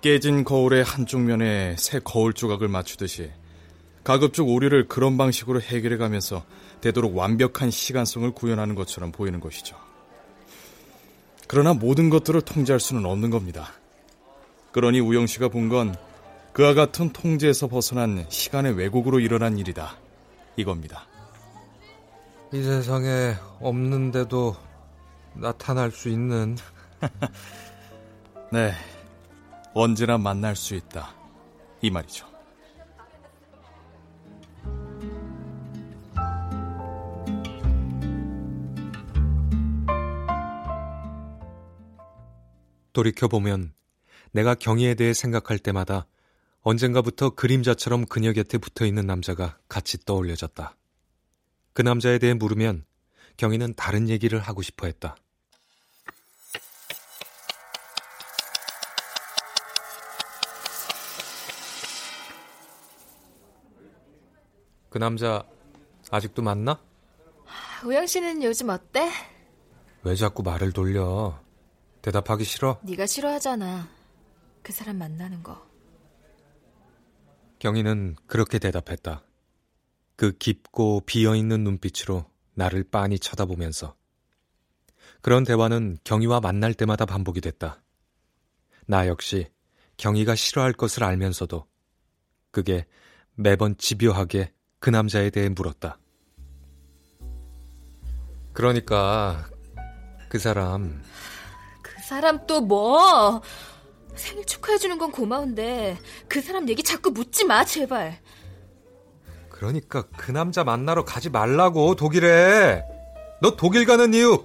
깨진 0.00 0.44
거울의 0.44 0.82
한쪽 0.82 1.20
면에 1.20 1.76
새 1.78 2.00
거울 2.02 2.32
조각을 2.32 2.68
맞추듯이 2.68 3.30
가급적 4.02 4.48
오류를 4.48 4.88
그런 4.88 5.18
방식으로 5.18 5.60
해결해 5.60 5.98
가면서 5.98 6.46
되도록 6.80 7.14
완벽한 7.14 7.70
시간성을 7.70 8.30
구현하는 8.30 8.74
것처럼 8.74 9.12
보이는 9.12 9.38
것이죠. 9.40 9.89
그러나 11.50 11.74
모든 11.74 12.10
것들을 12.10 12.42
통제할 12.42 12.78
수는 12.78 13.04
없는 13.06 13.30
겁니다. 13.30 13.72
그러니 14.70 15.00
우영 15.00 15.26
씨가 15.26 15.48
본 15.48 15.68
건 15.68 15.96
그와 16.52 16.74
같은 16.74 17.12
통제에서 17.12 17.66
벗어난 17.66 18.24
시간의 18.28 18.74
왜곡으로 18.78 19.18
일어난 19.18 19.58
일이다. 19.58 19.96
이겁니다. 20.54 21.08
이 22.52 22.62
세상에 22.62 23.34
없는데도 23.60 24.54
나타날 25.34 25.90
수 25.90 26.08
있는 26.08 26.56
네. 28.52 28.72
언제나 29.74 30.18
만날 30.18 30.54
수 30.54 30.76
있다. 30.76 31.14
이 31.82 31.90
말이죠. 31.90 32.28
돌이켜보면 42.92 43.72
내가 44.32 44.54
경희에 44.54 44.94
대해 44.94 45.12
생각할 45.12 45.58
때마다 45.58 46.06
언젠가부터 46.62 47.30
그림자처럼 47.30 48.04
그녀 48.06 48.32
곁에 48.32 48.58
붙어 48.58 48.84
있는 48.84 49.06
남자가 49.06 49.58
같이 49.68 50.04
떠올려졌다. 50.04 50.76
그 51.72 51.82
남자에 51.82 52.18
대해 52.18 52.34
물으면 52.34 52.84
경희는 53.36 53.74
다른 53.74 54.08
얘기를 54.08 54.38
하고 54.38 54.60
싶어 54.62 54.86
했다. 54.86 55.16
그 64.90 64.98
남자 64.98 65.44
아직도 66.10 66.42
만나? 66.42 66.82
우영 67.84 68.06
씨는 68.06 68.42
요즘 68.42 68.68
어때? 68.68 69.10
왜 70.02 70.14
자꾸 70.16 70.42
말을 70.42 70.72
돌려? 70.72 71.40
대답하기 72.02 72.44
싫어? 72.44 72.80
네가 72.82 73.06
싫어하잖아. 73.06 73.88
그 74.62 74.72
사람 74.72 74.96
만나는 74.96 75.42
거. 75.42 75.66
경희는 77.58 78.16
그렇게 78.26 78.58
대답했다. 78.58 79.22
그 80.16 80.32
깊고 80.32 81.02
비어있는 81.06 81.62
눈빛으로 81.64 82.24
나를 82.54 82.84
빤히 82.84 83.18
쳐다보면서. 83.18 83.94
그런 85.22 85.44
대화는 85.44 85.98
경희와 86.04 86.40
만날 86.40 86.72
때마다 86.74 87.04
반복이 87.04 87.40
됐다. 87.40 87.82
나 88.86 89.06
역시 89.06 89.50
경희가 89.98 90.34
싫어할 90.34 90.72
것을 90.72 91.04
알면서도 91.04 91.66
그게 92.50 92.86
매번 93.34 93.76
집요하게 93.76 94.52
그 94.78 94.88
남자에 94.88 95.30
대해 95.30 95.48
물었다. 95.50 95.98
그러니까 98.52 99.48
그 100.28 100.38
사람 100.38 101.02
그 101.02 101.08
사람 102.10 102.44
또 102.44 102.60
뭐? 102.60 103.40
생일 104.16 104.44
축하해주는 104.44 104.98
건 104.98 105.12
고마운데 105.12 105.96
그 106.26 106.40
사람 106.40 106.68
얘기 106.68 106.82
자꾸 106.82 107.12
묻지 107.12 107.44
마 107.44 107.64
제발. 107.64 108.18
그러니까 109.48 110.02
그 110.16 110.32
남자 110.32 110.64
만나러 110.64 111.04
가지 111.04 111.30
말라고 111.30 111.94
독일에. 111.94 112.82
너 113.40 113.54
독일 113.54 113.86
가는 113.86 114.12
이유 114.12 114.44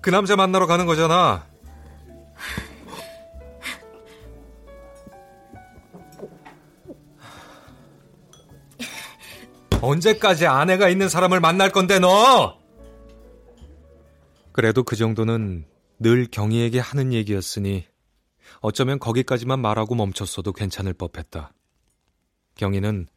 그 0.00 0.10
남자 0.10 0.34
만나러 0.34 0.66
가는 0.66 0.86
거잖아. 0.86 1.46
언제까지 9.80 10.48
아내가 10.48 10.88
있는 10.88 11.08
사람을 11.08 11.38
만날 11.38 11.70
건데 11.70 12.00
너? 12.00 12.58
그래도 14.50 14.82
그 14.82 14.96
정도는 14.96 15.64
늘 15.98 16.26
경희에게 16.30 16.78
하는 16.78 17.12
얘기였으니 17.12 17.86
어쩌면 18.60 18.98
거기까지만 18.98 19.60
말하고 19.60 19.94
멈췄어도 19.94 20.52
괜찮을 20.52 20.92
법했다. 20.92 21.52
경희는 22.54 23.08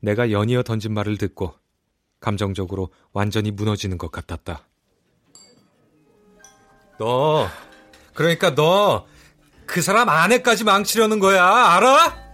내가 0.00 0.30
연이어 0.30 0.62
던진 0.62 0.92
말을 0.92 1.18
듣고 1.18 1.54
감정적으로 2.20 2.90
완전히 3.12 3.50
무너지는 3.50 3.98
것 3.98 4.10
같았다. 4.10 4.66
너, 6.98 7.48
그러니까 8.14 8.54
너, 8.54 9.06
그 9.66 9.82
사람 9.82 10.08
아내까지 10.08 10.64
망치려는 10.64 11.18
거야, 11.18 11.44
알아? 11.44 12.24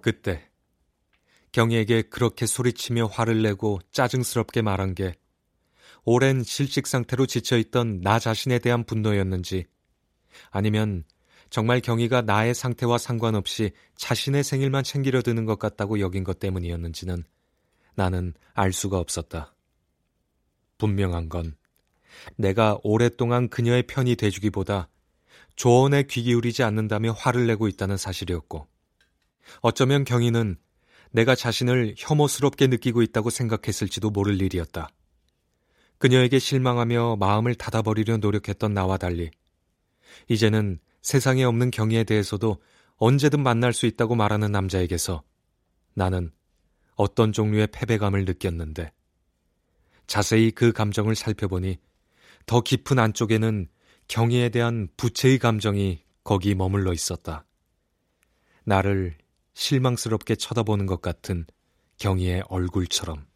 그때, 0.00 0.48
경희에게 1.52 2.02
그렇게 2.02 2.46
소리치며 2.46 3.06
화를 3.06 3.42
내고 3.42 3.80
짜증스럽게 3.92 4.62
말한 4.62 4.94
게 4.94 5.14
오랜 6.04 6.42
실직 6.42 6.86
상태로 6.86 7.26
지쳐있던 7.26 8.00
나 8.00 8.18
자신에 8.18 8.58
대한 8.58 8.84
분노였는지 8.84 9.66
아니면 10.50 11.04
정말 11.50 11.80
경희가 11.80 12.22
나의 12.22 12.54
상태와 12.54 12.98
상관없이 12.98 13.72
자신의 13.96 14.44
생일만 14.44 14.84
챙기려 14.84 15.22
드는 15.22 15.44
것 15.44 15.58
같다고 15.58 16.00
여긴 16.00 16.24
것 16.24 16.38
때문이었는지는 16.38 17.24
나는 17.94 18.34
알 18.54 18.72
수가 18.72 18.98
없었다. 18.98 19.54
분명한 20.78 21.28
건 21.28 21.54
내가 22.36 22.78
오랫동안 22.82 23.48
그녀의 23.48 23.84
편이 23.84 24.16
돼주기보다 24.16 24.88
조언에 25.56 26.04
귀 26.04 26.22
기울이지 26.22 26.62
않는다며 26.62 27.12
화를 27.12 27.46
내고 27.46 27.68
있다는 27.68 27.96
사실이었고, 27.96 28.66
어쩌면 29.60 30.04
경희는 30.04 30.56
내가 31.12 31.34
자신을 31.34 31.94
혐오스럽게 31.96 32.66
느끼고 32.66 33.02
있다고 33.02 33.30
생각했을지도 33.30 34.10
모를 34.10 34.40
일이었다. 34.42 34.88
그녀에게 35.98 36.38
실망하며 36.38 37.16
마음을 37.16 37.54
닫아버리려 37.54 38.18
노력했던 38.18 38.74
나와 38.74 38.96
달리, 38.96 39.30
이제는 40.28 40.78
세상에 41.02 41.44
없는 41.44 41.70
경희에 41.70 42.04
대해서도 42.04 42.62
언제든 42.96 43.42
만날 43.42 43.72
수 43.72 43.86
있다고 43.86 44.14
말하는 44.14 44.52
남자에게서 44.52 45.22
나는 45.94 46.32
어떤 46.94 47.32
종류의 47.32 47.68
패배감을 47.68 48.24
느꼈는데, 48.24 48.92
자세히 50.06 50.50
그 50.50 50.72
감정을 50.72 51.14
살펴보니 51.14 51.78
더 52.46 52.60
깊은 52.60 52.98
안쪽에는 52.98 53.68
경희에 54.08 54.50
대한 54.50 54.88
부채의 54.96 55.38
감정이 55.38 56.02
거기 56.22 56.54
머물러 56.54 56.92
있었다. 56.92 57.46
나를 58.64 59.16
실망스럽게 59.54 60.36
쳐다보는 60.36 60.86
것 60.86 61.00
같은 61.00 61.46
경희의 61.98 62.44
얼굴처럼. 62.48 63.26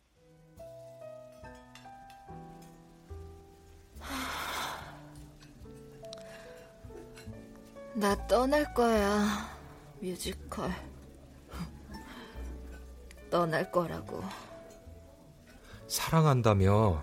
나 7.98 8.14
떠날 8.28 8.72
거야, 8.74 9.50
뮤지컬. 10.00 10.70
떠날 13.28 13.70
거라고. 13.72 14.22
사랑한다며. 15.88 17.02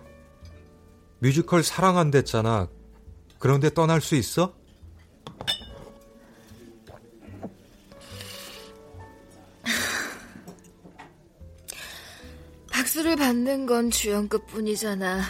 뮤지컬 1.19 1.63
사랑한댔잖아. 1.63 2.69
그런데 3.39 3.69
떠날 3.73 3.99
수 3.99 4.15
있어? 4.15 4.53
박수를 12.71 13.15
받는 13.15 13.65
건 13.65 13.89
주연급 13.91 14.47
뿐이잖아. 14.47 15.21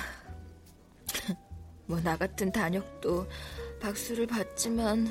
뭐 1.88 2.00
나 2.02 2.18
같은 2.18 2.52
단역도 2.52 3.28
박수를 3.80 4.26
받지만 4.28 5.08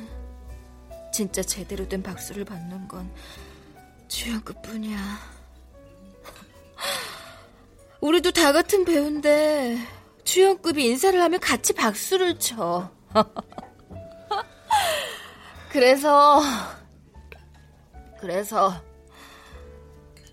진짜 1.15 1.43
제대로 1.43 1.89
된 1.89 2.03
박수를 2.03 2.45
받는 2.45 2.89
건 2.89 3.09
주연급 4.09 4.61
뿐이야. 4.63 4.99
우리도 8.03 8.33
다 8.33 8.51
같은 8.51 8.85
배우인데 8.85 9.79
주연급이 10.25 10.85
인사를 10.85 11.23
하면 11.23 11.39
같이 11.39 11.73
박수를 11.73 12.41
쳐. 12.41 12.91
그래서 15.71 16.43
그래서 18.21 18.75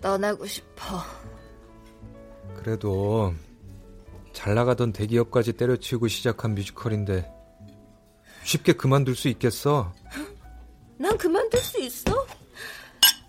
떠나고 0.02 0.48
싶어. 0.48 1.04
그래도 2.56 3.36
잘 4.34 4.56
나가던 4.56 4.94
대기업까지 4.94 5.54
때려치우고 5.54 6.08
시작한 6.08 6.56
뮤지컬인데 6.56 7.32
쉽게 8.44 8.74
그만둘 8.74 9.16
수 9.16 9.28
있겠어? 9.28 9.94
난 11.02 11.18
그만둘 11.18 11.60
수 11.60 11.82
있어? 11.82 12.28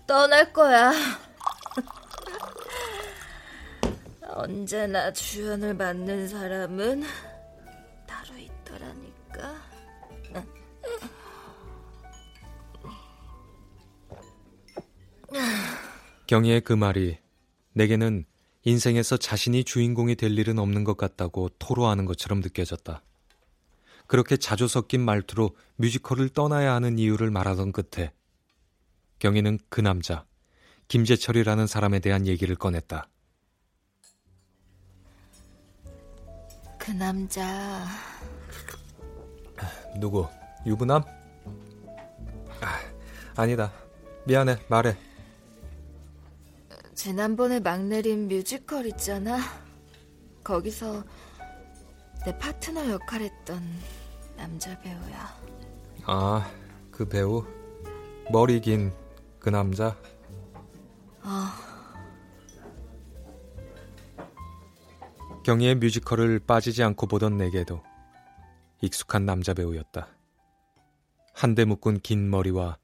떠날 0.05 0.53
거야. 0.53 0.93
언제나 4.21 5.11
주연을 5.11 5.73
맡는 5.73 6.27
사람은 6.27 7.03
따로 8.05 8.37
있더라니까. 8.37 9.55
경희의 16.27 16.61
그 16.61 16.73
말이 16.73 17.17
내게는 17.73 18.25
인생에서 18.65 19.17
자신이 19.17 19.63
주인공이 19.63 20.15
될 20.15 20.37
일은 20.37 20.59
없는 20.59 20.83
것 20.83 20.95
같다고 20.95 21.49
토로하는 21.57 22.05
것처럼 22.05 22.41
느껴졌다. 22.41 23.01
그렇게 24.07 24.37
자주 24.37 24.67
섞인 24.67 25.01
말투로 25.01 25.55
뮤지컬을 25.77 26.29
떠나야 26.29 26.73
하는 26.73 26.99
이유를 26.99 27.31
말하던 27.31 27.71
끝에 27.71 28.11
경희는 29.19 29.59
그 29.69 29.81
남자, 29.81 30.25
김재철이라는 30.87 31.67
사람에 31.67 31.99
대한 31.99 32.27
얘기를 32.27 32.55
꺼냈다. 32.55 33.07
그 36.77 36.91
남자 36.91 37.85
누구? 39.97 40.27
유부남? 40.65 41.03
아, 42.61 42.79
아니다. 43.35 43.71
미안해. 44.25 44.57
말해. 44.67 44.97
지난번에 46.93 47.59
막 47.59 47.81
내린 47.83 48.27
뮤지컬 48.27 48.85
있잖아. 48.87 49.39
거기서 50.43 51.03
내 52.25 52.37
파트너 52.37 52.89
역할 52.89 53.21
했던 53.21 53.61
남자 54.37 54.79
배우야. 54.81 55.37
아, 56.05 56.49
그 56.91 57.07
배우? 57.07 57.45
머리 58.31 58.59
긴 58.61 58.91
그 59.43 59.49
남자? 59.49 59.87
어. 61.21 61.47
경희의 65.43 65.75
뮤지컬을 65.75 66.39
빠지지 66.39 66.81
않고 66.81 67.07
보던 67.07 67.35
내게도 67.37 67.83
익숙한 68.81 69.25
남자 69.25 69.53
배우였다. 69.53 70.07
한데 71.33 71.65
묶은 71.65 71.99
긴 71.99 72.29
머리와 72.29 72.77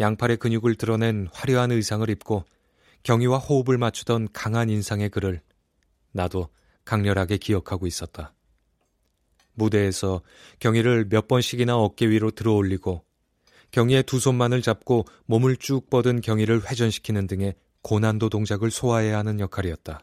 양팔의 0.00 0.38
근육을 0.38 0.74
드러낸 0.74 1.28
화려한 1.32 1.70
의상을 1.70 2.08
입고 2.10 2.44
경희와 3.04 3.38
호흡을 3.38 3.78
맞추던 3.78 4.30
강한 4.32 4.68
인상의 4.68 5.10
그를 5.10 5.42
나도 6.10 6.48
강렬하게 6.84 7.36
기억하고 7.36 7.86
있었다. 7.86 8.32
무대에서 9.60 10.22
경희를 10.58 11.08
몇 11.10 11.28
번씩이나 11.28 11.76
어깨 11.76 12.08
위로 12.08 12.30
들어 12.30 12.54
올리고 12.54 13.04
경희의 13.70 14.04
두 14.04 14.18
손만을 14.18 14.62
잡고 14.62 15.04
몸을 15.26 15.56
쭉 15.56 15.90
뻗은 15.90 16.22
경희를 16.22 16.68
회전시키는 16.68 17.26
등의 17.26 17.54
고난도 17.82 18.30
동작을 18.30 18.70
소화해야 18.70 19.18
하는 19.18 19.38
역할이었다. 19.38 20.00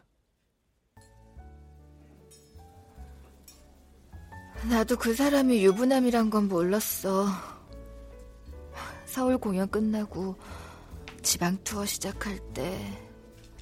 나도 4.70 4.96
그 4.96 5.14
사람이 5.14 5.64
유부남이란 5.64 6.30
건 6.30 6.48
몰랐어. 6.48 7.26
서울 9.06 9.38
공연 9.38 9.68
끝나고 9.68 10.36
지방 11.22 11.58
투어 11.64 11.84
시작할 11.84 12.38
때 12.54 12.78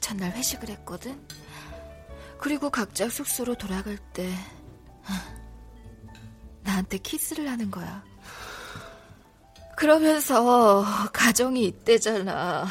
전날 0.01 0.33
회식을 0.33 0.69
했거든. 0.71 1.21
그리고 2.39 2.71
각자 2.71 3.09
숙소로 3.09 3.55
돌아갈 3.55 3.99
때 4.13 4.31
나한테 6.67 6.99
키스를 6.99 7.49
하는 7.49 7.71
거야. 7.71 8.05
그러면서 9.77 10.85
가정이 11.13 11.65
있대잖아. 11.67 12.67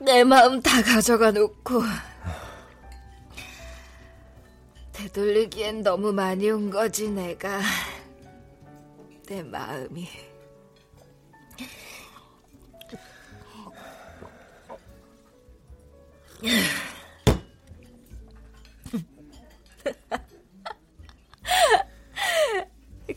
내 0.00 0.24
마음 0.24 0.60
다 0.60 0.82
가져가 0.82 1.30
놓고 1.30 1.80
되돌리기엔 4.92 5.82
너무 5.82 6.12
많이 6.12 6.50
온 6.50 6.70
거지 6.70 7.08
내가 7.08 7.60
내 9.26 9.42
마음이 9.44 10.08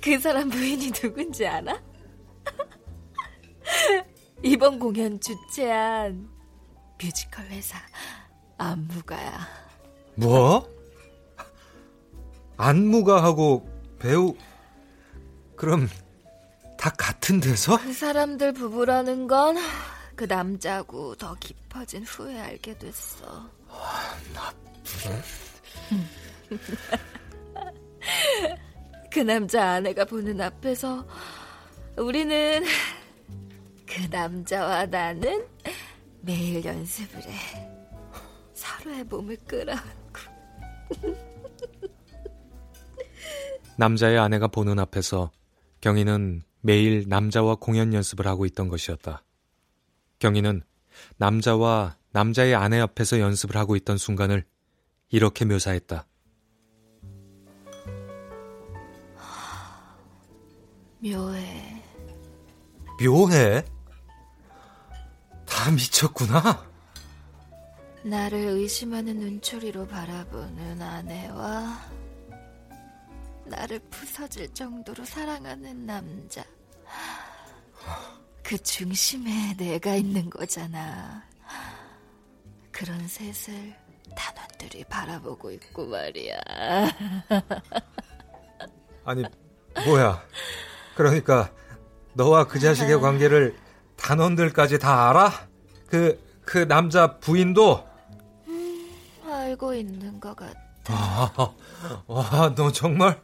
그 0.02 0.20
사람 0.20 0.50
부인이 0.50 0.92
누군지 0.92 1.46
알아? 1.46 1.82
이번 4.44 4.80
공연 4.80 5.20
주최한 5.20 6.30
뮤지컬 7.02 7.46
회사 7.48 7.78
안무가야. 8.58 9.48
뭐? 10.16 10.68
안무가하고 12.58 13.68
배우 14.00 14.36
그럼 15.56 15.90
다 16.78 16.90
같은 16.92 17.40
데서? 17.40 17.78
그 17.78 17.94
사람들 17.94 18.54
부부라는 18.54 19.28
건 19.28 19.56
그 20.16 20.24
남자고 20.24 21.16
더 21.16 21.36
깊어진 21.36 22.04
후에 22.04 22.40
알게 22.40 22.78
됐어. 22.78 23.50
아, 23.70 24.18
나쁜. 24.34 25.22
그 29.12 29.20
남자 29.20 29.72
아내가 29.72 30.06
보는 30.06 30.40
앞에서 30.42 31.06
우리는 31.98 32.64
그 33.86 34.08
남자와 34.10 34.88
나는 34.88 35.46
매일 36.22 36.66
연습을 36.66 37.22
해. 37.24 37.70
서로의 38.54 39.04
몸을 39.06 39.38
끌어안고. 39.48 39.86
남자의 43.78 44.18
아내가 44.18 44.48
보는 44.48 44.80
앞에서 44.80 45.32
경희는 45.82 46.44
매일 46.62 47.06
남자와 47.08 47.56
공연 47.56 47.94
연습을 47.94 48.26
하고 48.28 48.46
있던 48.46 48.70
것이었다. 48.70 49.24
경희는 50.20 50.64
남자와 51.18 51.98
남자의 52.12 52.56
아내 52.56 52.80
앞에서 52.80 53.20
연습을 53.20 53.58
하고 53.58 53.76
있던 53.76 53.98
순간을 53.98 54.46
이렇게 55.10 55.44
묘사했다. 55.46 56.08
묘해. 61.06 61.84
묘해? 63.00 63.64
다 65.46 65.70
미쳤구나. 65.70 66.66
나를 68.04 68.40
의심하는 68.40 69.20
눈초리로 69.20 69.88
바라보는 69.88 70.82
아내와 70.82 71.80
나를 73.46 73.78
부서질 73.92 74.52
정도로 74.56 75.06
사랑하는 75.06 75.86
남자. 75.86 76.44
그 78.42 78.58
중심에 78.58 79.56
내가 79.58 79.94
있는 79.94 80.28
거잖아. 80.32 81.24
그런 82.72 83.08
셋을 83.08 83.76
단원들이 84.16 84.84
바라보고 84.86 85.52
있고 85.52 85.86
말이야. 85.86 86.40
아니, 89.06 89.24
뭐야. 89.86 90.24
그러니까 90.96 91.52
너와 92.14 92.48
그 92.48 92.60
자식의 92.60 93.00
관계를 93.02 93.56
단원들까지 93.98 94.80
다 94.80 95.10
알아? 95.10 95.32
그, 95.88 96.20
그 96.46 96.68
남자 96.68 97.18
부인도? 97.20 97.86
음, 98.48 98.90
알고 99.30 99.74
있는 99.74 100.20
것 100.20 100.36
같아. 100.36 100.60
아, 100.88 101.54
와, 102.08 102.54
너 102.56 102.72
정말? 102.72 103.20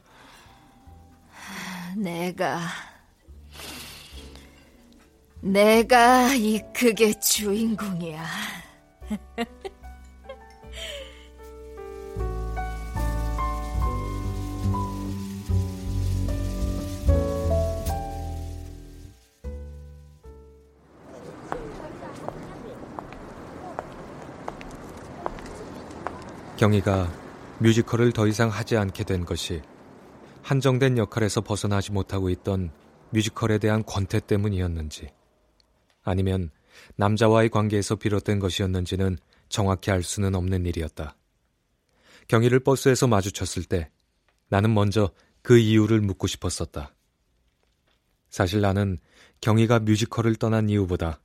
내가, 1.96 2.60
내가 5.42 6.34
이 6.34 6.62
극의 6.74 7.20
주인공이야. 7.20 8.26
경희가 26.62 27.12
뮤지컬을 27.58 28.12
더 28.12 28.28
이상 28.28 28.50
하지 28.50 28.78
않게 28.78 29.04
된 29.04 29.26
것이 29.26 29.64
한정된 30.44 31.00
역할에서 31.00 31.42
벗어나지 31.42 31.92
못하고 31.92 32.30
있던 32.30 32.70
뮤지컬에 33.10 33.58
대한 33.58 33.84
권태 33.84 34.20
때문이었는지 34.20 35.10
아니면 36.04 36.52
남자와의 36.98 37.50
관계에서 37.50 37.96
비롯된 37.96 38.38
것이었는지는 38.38 39.18
정확히 39.50 39.90
알 39.90 40.04
수는 40.04 40.36
없는 40.36 40.68
일이었다. 40.68 41.16
경희를 42.28 42.60
버스에서 42.60 43.08
마주쳤을 43.08 43.64
때 43.64 43.90
나는 44.48 44.72
먼저 44.76 45.10
그 45.42 45.58
이유를 45.58 46.02
묻고 46.02 46.28
싶었었다. 46.28 46.94
사실 48.30 48.62
나는 48.62 49.00
경희가 49.42 49.80
뮤지컬을 49.80 50.36
떠난 50.36 50.70
이유보다 50.70 51.22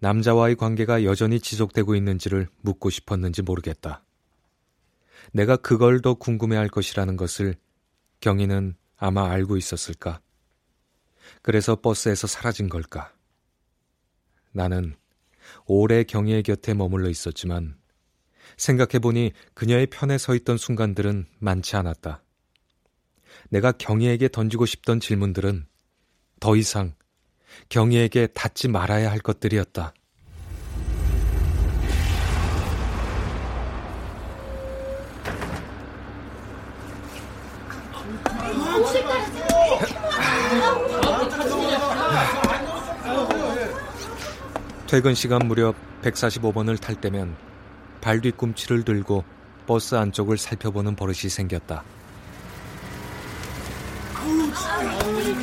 남자와의 0.00 0.56
관계가 0.56 1.04
여전히 1.04 1.40
지속되고 1.40 1.94
있는지를 1.94 2.48
묻고 2.60 2.90
싶었는지 2.90 3.40
모르겠다. 3.40 4.04
내가 5.32 5.56
그걸 5.56 6.00
더 6.00 6.14
궁금해할 6.14 6.68
것이라는 6.68 7.16
것을 7.16 7.54
경희는 8.20 8.74
아마 8.96 9.30
알고 9.30 9.56
있었을까? 9.56 10.20
그래서 11.42 11.76
버스에서 11.76 12.26
사라진 12.26 12.68
걸까? 12.68 13.12
나는 14.52 14.96
오래 15.66 16.02
경희의 16.04 16.42
곁에 16.42 16.74
머물러 16.74 17.08
있었지만 17.08 17.78
생각해보니 18.56 19.32
그녀의 19.54 19.86
편에 19.86 20.18
서 20.18 20.34
있던 20.34 20.56
순간들은 20.58 21.26
많지 21.38 21.76
않았다. 21.76 22.22
내가 23.48 23.72
경희에게 23.72 24.28
던지고 24.28 24.66
싶던 24.66 25.00
질문들은 25.00 25.66
더 26.40 26.56
이상 26.56 26.94
경희에게 27.68 28.28
닿지 28.28 28.68
말아야 28.68 29.10
할 29.10 29.20
것들이었다. 29.20 29.94
퇴근 44.90 45.14
시간 45.14 45.46
무렵 45.46 45.76
145번을 46.02 46.80
탈 46.80 46.96
때면 46.96 47.36
발 48.00 48.20
뒤꿈치를 48.20 48.84
들고 48.84 49.22
버스 49.64 49.94
안쪽을 49.94 50.36
살펴보는 50.36 50.96
버릇이 50.96 51.30
생겼다. 51.30 51.84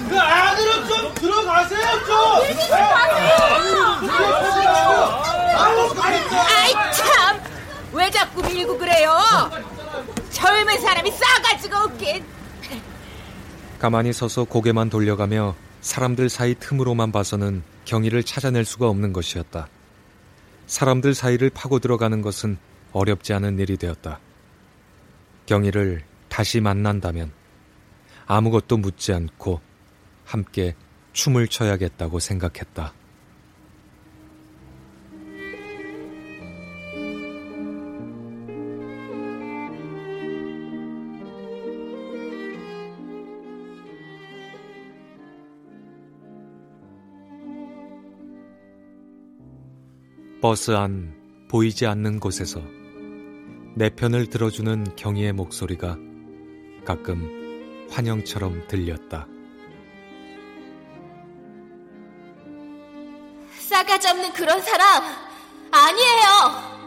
그 0.10 0.20
안으로 0.20 0.88
좀 0.90 1.14
들어가세요 1.16 1.80
좀. 2.06 2.18
아이 6.42 6.74
참! 6.92 7.40
왜 7.94 8.12
자꾸 8.12 8.44
밀고 8.44 8.78
그래요? 8.78 9.18
젊은 10.30 10.82
사람이 10.82 11.10
싸가지가 11.10 11.84
없긴. 11.86 12.26
가만히 13.80 14.12
서서 14.12 14.44
고개만 14.44 14.90
돌려가며 14.90 15.56
사람들 15.82 16.30
사이 16.30 16.56
틈으로만 16.56 17.12
봐서는 17.12 17.64
경의를 17.86 18.24
찾아낼 18.24 18.66
수가 18.66 18.90
없는 18.90 19.14
것이었다. 19.14 19.68
사람들 20.66 21.14
사이를 21.14 21.50
파고 21.50 21.80
들어가는 21.80 22.22
것은 22.22 22.58
어렵지 22.92 23.34
않은 23.34 23.60
일이 23.60 23.78
되었다. 23.78 24.20
경의를 25.46 26.04
다시 26.28 26.60
만난다면 26.60 27.32
아무것도 28.26 28.78
묻지 28.78 29.14
않고 29.14 29.62
함께 30.26 30.76
춤을 31.14 31.48
춰야겠다고 31.48 32.20
생각했다. 32.20 32.94
버스 50.40 50.70
안 50.72 51.16
보이지 51.50 51.88
않는 51.88 52.20
곳에서 52.20 52.62
내 53.76 53.90
편을 53.90 54.28
들어주는 54.28 54.96
경희의 54.96 55.34
목소리가 55.34 55.98
가끔 56.86 57.88
환영처럼 57.90 58.68
들렸다. 58.68 59.28
싸가지 63.50 64.10
없는 64.10 64.34
그런 64.34 64.62
사람 64.62 65.04
아니에요! 65.72 66.78